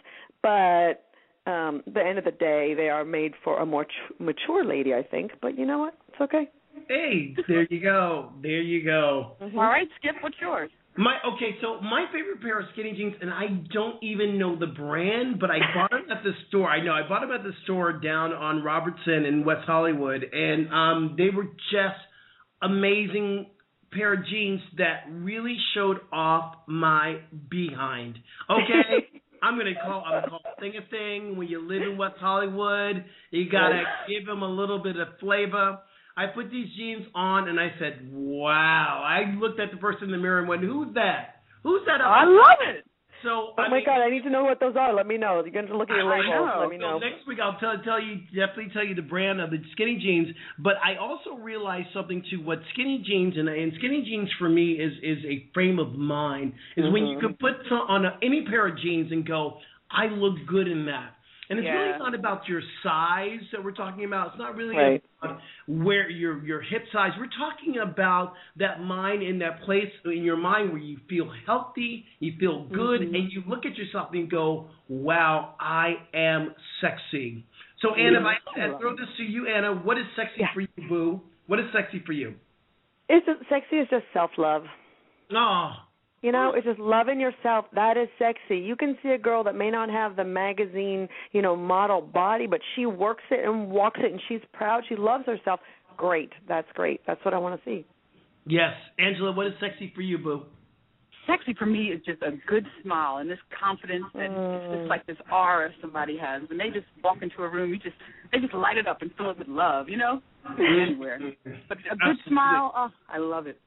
But 0.41 1.05
um 1.45 1.83
the 1.85 2.01
end 2.01 2.17
of 2.17 2.25
the 2.25 2.31
day, 2.31 2.73
they 2.75 2.89
are 2.89 3.03
made 3.05 3.33
for 3.43 3.59
a 3.59 3.65
more 3.65 3.85
ch- 3.85 4.19
mature 4.19 4.65
lady, 4.65 4.93
I 4.93 5.03
think. 5.03 5.31
But 5.41 5.57
you 5.57 5.65
know 5.65 5.79
what? 5.79 5.95
It's 6.09 6.21
okay. 6.21 6.49
Hey, 6.87 7.35
there 7.47 7.67
you 7.69 7.81
go. 7.81 8.33
There 8.41 8.61
you 8.61 8.83
go. 8.83 9.35
All 9.39 9.49
right, 9.55 9.87
Skip, 9.99 10.15
what's 10.21 10.35
yours? 10.41 10.69
My 10.95 11.17
okay, 11.25 11.55
so 11.59 11.81
my 11.81 12.05
favorite 12.13 12.39
pair 12.41 12.59
of 12.59 12.67
skinny 12.73 12.93
jeans, 12.93 13.15
and 13.19 13.31
I 13.31 13.47
don't 13.73 14.01
even 14.03 14.37
know 14.37 14.55
the 14.57 14.67
brand, 14.67 15.39
but 15.39 15.49
I 15.49 15.57
bought 15.73 15.89
them 15.89 16.05
at 16.11 16.23
the 16.23 16.33
store. 16.47 16.69
I 16.69 16.83
know 16.83 16.91
I 16.93 17.07
bought 17.07 17.21
them 17.21 17.31
at 17.31 17.43
the 17.43 17.53
store 17.63 17.93
down 17.93 18.31
on 18.31 18.63
Robertson 18.63 19.25
in 19.25 19.43
West 19.43 19.65
Hollywood, 19.65 20.23
and 20.31 20.71
um, 20.71 21.15
they 21.17 21.29
were 21.35 21.45
just 21.71 21.97
amazing 22.61 23.47
pair 23.95 24.13
of 24.13 24.25
jeans 24.25 24.61
that 24.77 25.03
really 25.09 25.57
showed 25.73 25.97
off 26.11 26.55
my 26.67 27.17
behind. 27.49 28.17
Okay. 28.49 29.07
I'm 29.43 29.57
gonna 29.57 29.71
call. 29.75 30.03
I'm 30.05 30.21
gonna 30.21 30.29
call 30.29 30.41
thing 30.57 30.73
a 30.77 30.89
thing. 30.89 31.35
When 31.35 31.49
you 31.49 31.67
live 31.67 31.81
in 31.81 31.97
West 31.97 32.15
Hollywood, 32.19 33.03
you 33.31 33.49
gotta 33.51 33.83
give 34.07 34.25
them 34.25 34.41
a 34.41 34.47
little 34.47 34.81
bit 34.81 34.95
of 34.95 35.19
flavor. 35.19 35.79
I 36.15 36.27
put 36.27 36.49
these 36.49 36.67
jeans 36.77 37.05
on 37.13 37.49
and 37.49 37.59
I 37.59 37.73
said, 37.77 38.07
"Wow!" 38.09 39.03
I 39.03 39.35
looked 39.37 39.59
at 39.59 39.71
the 39.71 39.77
person 39.77 40.05
in 40.05 40.11
the 40.11 40.17
mirror 40.17 40.39
and 40.39 40.47
went, 40.47 40.61
"Who's 40.61 40.93
that? 40.93 41.43
Who's 41.63 41.81
that?" 41.87 41.99
up 41.99 42.07
I 42.07 42.23
love 42.23 42.75
it. 42.75 42.85
So 43.23 43.53
Oh 43.57 43.61
I 43.61 43.69
my 43.69 43.77
mean, 43.77 43.85
God, 43.85 44.01
I 44.01 44.09
need 44.09 44.23
to 44.23 44.29
know 44.29 44.43
what 44.43 44.59
those 44.59 44.75
are. 44.75 44.93
Let 44.93 45.07
me 45.07 45.17
know. 45.17 45.41
You're 45.43 45.53
going 45.53 45.67
to 45.67 45.77
look 45.77 45.89
at 45.89 45.95
your 45.95 46.03
know. 46.05 46.59
Let 46.61 46.69
me 46.69 46.77
so 46.77 46.81
know. 46.81 46.99
next 46.99 47.25
week 47.27 47.39
I'll 47.41 47.57
tell 47.59 47.75
tell 47.83 48.01
you 48.01 48.17
definitely 48.35 48.71
tell 48.73 48.85
you 48.85 48.95
the 48.95 49.01
brand 49.01 49.41
of 49.41 49.49
the 49.51 49.57
skinny 49.71 49.97
jeans. 50.01 50.27
But 50.59 50.73
I 50.83 50.97
also 50.97 51.41
realized 51.41 51.87
something 51.93 52.23
too. 52.29 52.41
What 52.43 52.59
skinny 52.73 53.03
jeans 53.07 53.35
and, 53.37 53.47
and 53.49 53.71
skinny 53.79 54.03
jeans 54.05 54.29
for 54.37 54.49
me 54.49 54.73
is 54.73 54.93
is 55.01 55.23
a 55.25 55.49
frame 55.53 55.79
of 55.79 55.93
mind. 55.93 56.53
Is 56.77 56.91
when 56.91 57.05
you 57.07 57.17
Mhm. 57.17 57.21
can 57.21 57.33
put 57.35 57.53
some, 57.69 57.81
on 57.87 58.05
a, 58.05 58.17
any 58.21 58.45
pair 58.45 58.67
of 58.67 58.77
jeans 58.77 59.11
and 59.11 59.25
go, 59.25 59.57
I 59.89 60.07
look 60.07 60.35
good 60.47 60.67
in 60.67 60.85
that. 60.87 61.15
And 61.49 61.59
it's 61.59 61.65
Yeah. 61.65 61.73
really 61.73 61.99
not 61.99 62.15
about 62.15 62.47
your 62.47 62.61
size 62.81 63.41
that 63.51 63.63
we're 63.63 63.71
talking 63.71 64.05
about. 64.05 64.29
It's 64.29 64.37
not 64.37 64.55
really 64.55 64.75
Right. 64.75 65.03
about 65.21 65.41
where 65.67 66.09
your 66.09 66.43
your 66.43 66.61
hip 66.61 66.87
size. 66.91 67.11
We're 67.17 67.27
talking 67.27 67.79
about 67.79 68.35
that 68.57 68.81
mind 68.81 69.23
in 69.23 69.39
that 69.39 69.61
place 69.61 69.91
in 70.05 70.23
your 70.23 70.37
mind 70.37 70.69
where 70.71 70.81
you 70.81 70.97
feel 71.09 71.29
healthy, 71.45 72.05
you 72.19 72.33
feel 72.39 72.63
good, 72.65 73.01
Mhm. 73.01 73.15
and 73.15 73.31
you 73.31 73.43
look 73.45 73.65
at 73.65 73.77
yourself 73.77 74.13
and 74.13 74.29
go, 74.29 74.69
"Wow, 74.87 75.55
I 75.59 75.99
am 76.13 76.55
sexy." 76.79 77.45
So 77.77 77.93
Ana, 77.95 78.19
if 78.21 78.25
I, 78.25 78.61
I 78.65 78.77
throw 78.77 78.95
this 78.95 79.09
to 79.17 79.23
you, 79.23 79.47
Ana, 79.47 79.73
what 79.73 79.97
is 79.97 80.05
sexy 80.15 80.39
Yeah. 80.39 80.53
for 80.53 80.61
you, 80.61 80.67
Boo? 80.87 81.21
What 81.47 81.59
is 81.59 81.69
sexy 81.73 81.99
for 81.99 82.13
you? 82.13 82.35
It's 83.09 83.25
just, 83.25 83.49
sexy 83.49 83.79
is 83.79 83.89
just 83.89 84.05
self 84.13 84.37
love. 84.37 84.65
Oh, 85.33 85.75
You 86.23 86.31
know, 86.31 86.53
it's 86.55 86.65
just 86.65 86.79
loving 86.79 87.19
yourself. 87.19 87.65
That 87.75 87.97
is 87.97 88.07
sexy. 88.17 88.57
You 88.57 88.75
can 88.77 88.97
see 89.03 89.09
a 89.09 89.17
girl 89.17 89.43
that 89.43 89.55
may 89.55 89.69
not 89.69 89.89
have 89.89 90.15
the 90.15 90.23
magazine, 90.23 91.09
you 91.33 91.41
know, 91.41 91.55
model 91.55 91.99
body, 92.01 92.47
but 92.47 92.61
she 92.75 92.85
works 92.85 93.23
it 93.29 93.45
and 93.47 93.69
walks 93.69 93.99
it 94.01 94.09
and 94.11 94.21
she's 94.29 94.39
proud. 94.53 94.83
She 94.87 94.95
loves 94.95 95.25
herself. 95.25 95.59
Great. 95.97 96.31
That's 96.47 96.67
great. 96.73 97.01
That's 97.05 97.23
what 97.25 97.33
I 97.33 97.37
want 97.37 97.61
to 97.61 97.69
see. 97.69 97.85
yes, 98.47 98.73
Angela, 98.99 99.31
what 99.33 99.47
is 99.47 99.53
sexy 99.59 99.91
for 99.93 100.01
you, 100.01 100.17
Boo? 100.17 100.43
Sexy 101.27 101.53
for 101.53 101.65
me 101.65 101.85
is 101.87 102.01
just 102.05 102.21
a 102.21 102.31
good 102.47 102.65
smile 102.81 103.17
and 103.17 103.29
this 103.29 103.39
confidence 103.57 104.05
that 104.13 104.23
it's 104.25 104.33
Mm. 104.33 104.77
just 104.77 104.89
like 104.89 105.05
this 105.05 105.15
aura 105.31 105.69
somebody 105.81 106.17
has. 106.17 106.41
When 106.49 106.57
they 106.57 106.69
just 106.69 106.87
walk 107.03 107.21
into 107.21 107.43
a 107.43 107.47
room, 107.49 107.69
you 107.69 107.77
just 107.79 107.95
they 108.31 108.39
just 108.39 108.53
light 108.53 108.77
it 108.77 108.87
up 108.87 109.01
and 109.01 109.11
fill 109.15 109.29
it 109.29 109.37
with 109.37 109.47
love, 109.47 109.87
you 109.89 109.97
know? 109.97 110.21
Anywhere. 110.57 111.19
But 111.69 111.77
a 111.91 111.95
good 111.95 112.17
smile, 112.27 112.73
oh, 112.75 112.89
I 113.09 113.17
love 113.19 113.47
it. 113.47 113.57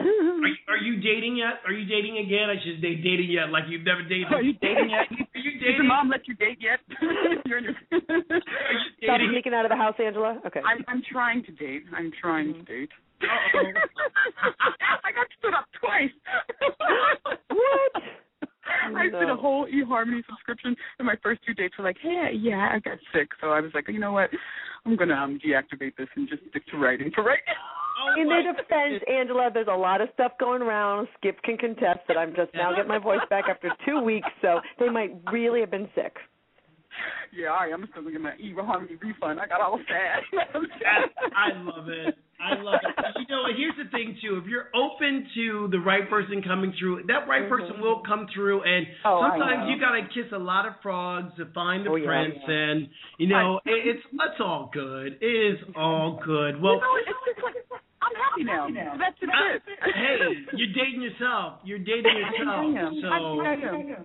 Are 0.00 0.06
you, 0.48 0.56
are 0.68 0.76
you 0.82 1.00
dating 1.00 1.36
yet? 1.36 1.60
Are 1.66 1.72
you 1.72 1.86
dating 1.86 2.18
again? 2.18 2.50
I 2.50 2.56
should 2.62 2.80
say 2.82 2.96
dating 2.96 3.30
yet, 3.30 3.50
like 3.50 3.64
you've 3.68 3.84
never 3.84 4.02
dated. 4.02 4.26
Are 4.32 4.42
you 4.42 4.52
dating 4.60 4.90
yet? 4.90 5.06
Are 5.34 5.38
you 5.38 5.52
dating? 5.52 5.60
Did 5.64 5.76
your 5.76 5.84
mom 5.84 6.08
let 6.10 6.26
you 6.26 6.34
date 6.34 6.58
yet? 6.60 6.80
You're 7.46 7.58
in 7.58 7.64
your 7.64 7.74
Are 7.92 8.74
you 8.74 8.90
Stop 9.02 9.18
dating? 9.18 9.30
sneaking 9.32 9.54
out 9.54 9.64
of 9.64 9.70
the 9.70 9.76
house, 9.76 9.94
Angela. 10.02 10.40
Okay. 10.46 10.60
I'm 10.66 10.84
I'm 10.88 11.02
trying 11.10 11.44
to 11.44 11.52
date. 11.52 11.84
I'm 11.96 12.10
trying 12.20 12.52
to 12.54 12.62
date. 12.62 12.90
Uh-oh. 13.22 13.60
I 15.04 15.12
got 15.12 15.26
stood 15.38 15.54
up 15.54 15.66
twice. 15.80 16.10
What? 17.48 18.02
I 18.96 19.04
did 19.04 19.30
a 19.30 19.36
whole 19.36 19.66
eHarmony 19.66 20.22
subscription, 20.28 20.76
and 20.98 21.06
my 21.06 21.14
first 21.22 21.40
two 21.46 21.54
dates 21.54 21.74
were 21.78 21.84
like, 21.84 21.96
"Hey, 22.02 22.32
yeah, 22.38 22.68
I 22.72 22.80
got 22.80 22.98
sick," 23.14 23.28
so 23.40 23.48
I 23.48 23.60
was 23.60 23.70
like, 23.74 23.88
"You 23.88 23.98
know 24.00 24.12
what? 24.12 24.30
I'm 24.84 24.96
gonna 24.96 25.14
um, 25.14 25.38
deactivate 25.44 25.96
this 25.96 26.08
and 26.16 26.28
just 26.28 26.42
stick 26.50 26.66
to 26.66 26.76
writing 26.76 27.10
for 27.14 27.22
right 27.24 27.40
now." 27.46 27.83
Oh 27.96 28.20
In 28.20 28.28
their 28.28 28.42
defense, 28.42 29.02
Angela, 29.10 29.50
there's 29.52 29.68
a 29.70 29.76
lot 29.76 30.00
of 30.00 30.08
stuff 30.14 30.32
going 30.40 30.62
around. 30.62 31.08
Skip 31.18 31.40
can 31.42 31.56
contest 31.56 32.00
that 32.08 32.16
I'm 32.16 32.34
just 32.34 32.52
now 32.54 32.70
getting 32.74 32.88
my 32.88 32.98
voice 32.98 33.20
back 33.30 33.44
after 33.48 33.70
two 33.86 34.00
weeks, 34.00 34.28
so 34.42 34.60
they 34.80 34.88
might 34.88 35.12
really 35.32 35.60
have 35.60 35.70
been 35.70 35.88
sick. 35.94 36.16
Yeah, 37.34 37.48
all 37.48 37.56
right, 37.66 37.72
I'm 37.72 37.86
still 37.90 38.02
gonna 38.02 38.12
get 38.12 38.20
my 38.20 38.34
eHarmony 38.38 39.00
refund. 39.02 39.40
I 39.40 39.46
got 39.46 39.60
all 39.60 39.78
sad. 39.88 40.22
I 41.36 41.50
love 41.62 41.88
it. 41.88 42.14
I 42.40 42.60
love 42.60 42.78
it. 42.82 42.94
You 43.18 43.26
know, 43.34 43.42
what? 43.42 43.52
here's 43.56 43.74
the 43.74 43.90
thing 43.90 44.16
too. 44.22 44.36
If 44.42 44.46
you're 44.46 44.68
open 44.74 45.26
to 45.34 45.68
the 45.72 45.78
right 45.78 46.08
person 46.08 46.42
coming 46.42 46.72
through, 46.78 47.02
that 47.08 47.26
right 47.26 47.48
person 47.48 47.80
will 47.80 48.02
come 48.06 48.26
through. 48.34 48.62
And 48.62 48.86
Mm-hmm. 48.86 49.08
Oh, 49.08 49.26
sometimes 49.30 49.70
you 49.70 49.80
gotta 49.80 50.02
kiss 50.14 50.30
a 50.32 50.38
lot 50.38 50.66
of 50.66 50.74
frogs 50.82 51.32
to 51.38 51.46
find 51.52 51.84
the 51.86 51.90
Oh, 51.90 51.96
yeah. 51.96 52.06
prince. 52.06 52.38
And 52.46 52.88
you 53.18 53.26
know, 53.28 53.58
it, 53.64 53.96
it's 53.96 54.04
it's 54.12 54.40
all 54.40 54.70
good. 54.72 55.18
It 55.20 55.26
is 55.26 55.58
all 55.74 56.20
good. 56.24 56.60
Well. 56.62 56.74
you 56.74 56.80
know, 56.80 56.96
it's 57.02 57.18
just 57.26 57.42
like 57.42 57.63
I'm 58.04 58.16
happy 58.20 58.44
now. 58.44 58.96
That's 58.98 59.18
just 59.18 59.32
I- 59.32 59.54
it. 59.56 59.62
hey, 59.94 60.18
you're 60.56 60.74
dating 60.74 61.02
yourself. 61.02 61.60
You're 61.64 61.78
dating 61.78 62.04
yourself. 62.16 63.00
So, 63.02 64.04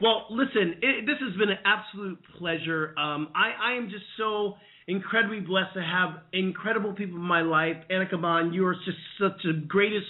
well, 0.00 0.26
listen, 0.30 0.74
it, 0.82 1.06
this 1.06 1.16
has 1.20 1.36
been 1.36 1.50
an 1.50 1.58
absolute 1.64 2.18
pleasure. 2.38 2.94
Um, 2.98 3.28
I, 3.34 3.72
I 3.72 3.76
am 3.76 3.90
just 3.90 4.04
so 4.16 4.54
incredibly 4.86 5.40
blessed 5.40 5.74
to 5.74 5.82
have 5.82 6.22
incredible 6.32 6.92
people 6.92 7.16
in 7.16 7.24
my 7.24 7.42
life. 7.42 7.76
Ana 7.90 8.06
Caban, 8.06 8.54
you 8.54 8.66
are 8.66 8.74
just 8.74 8.98
such 9.20 9.42
the 9.44 9.54
greatest 9.66 10.06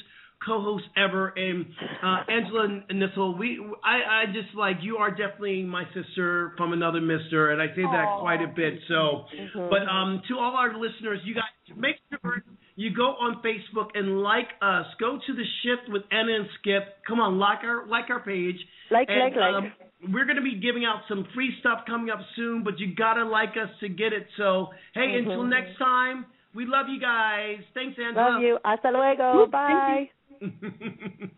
co-host 0.47 0.85
ever, 0.97 1.29
and 1.31 1.67
uh, 2.01 2.23
Angela 2.31 2.83
Nissel. 2.93 3.37
We, 3.37 3.59
I, 3.83 4.23
I 4.23 4.25
just 4.27 4.55
like 4.55 4.77
you 4.83 4.99
are 4.99 5.11
definitely 5.11 5.65
my 5.65 5.83
sister 5.95 6.53
from 6.57 6.73
another 6.73 7.01
Mister, 7.01 7.51
and 7.51 7.61
I 7.61 7.67
say 7.75 7.83
that 7.83 8.07
Aww. 8.07 8.21
quite 8.21 8.41
a 8.43 8.47
bit. 8.47 8.75
So, 8.87 9.25
Mhm. 9.35 9.69
but 9.69 9.83
um, 9.89 10.23
to 10.29 10.39
all 10.39 10.55
our 10.55 10.79
listeners, 10.79 11.19
you 11.25 11.35
guys 11.35 11.45
make 11.77 11.97
sure 12.11 12.45
you 12.79 12.95
go 12.95 13.19
on 13.19 13.43
Facebook 13.43 13.89
and 13.99 14.23
like 14.23 14.47
us. 14.63 14.87
Go 15.01 15.19
to 15.27 15.33
the 15.35 15.43
Shift 15.63 15.91
with 15.91 16.03
Ana 16.13 16.33
and 16.33 16.49
Skip. 16.61 17.03
Come 17.09 17.19
on, 17.19 17.37
like 17.39 17.59
our 17.65 17.85
like 17.89 18.09
our 18.09 18.21
page. 18.23 18.55
Like, 18.91 19.09
And, 19.11 19.19
like, 19.19 19.35
like. 19.35 19.55
um, 19.55 19.73
we're 20.15 20.25
going 20.25 20.37
to 20.37 20.47
be 20.47 20.55
giving 20.63 20.85
out 20.87 21.03
some 21.09 21.27
free 21.35 21.51
stuff 21.59 21.81
coming 21.91 22.09
up 22.09 22.21
soon, 22.37 22.63
but 22.63 22.79
you 22.79 22.95
got 22.95 23.15
to 23.15 23.25
like 23.25 23.59
us 23.61 23.69
to 23.81 23.89
get 23.89 24.13
it. 24.13 24.29
So, 24.37 24.69
hey, 24.95 25.19
until 25.19 25.43
Mhm. 25.43 25.51
next 25.51 25.77
time, 25.77 26.25
we 26.55 26.67
love 26.67 26.87
you 26.89 27.01
guys. 27.01 27.59
Thanks, 27.75 27.99
Angela. 27.99 28.31
Love 28.31 28.43
you. 28.43 28.59
Hasta 28.65 28.91
luego. 28.93 29.47
Bye. 29.49 30.11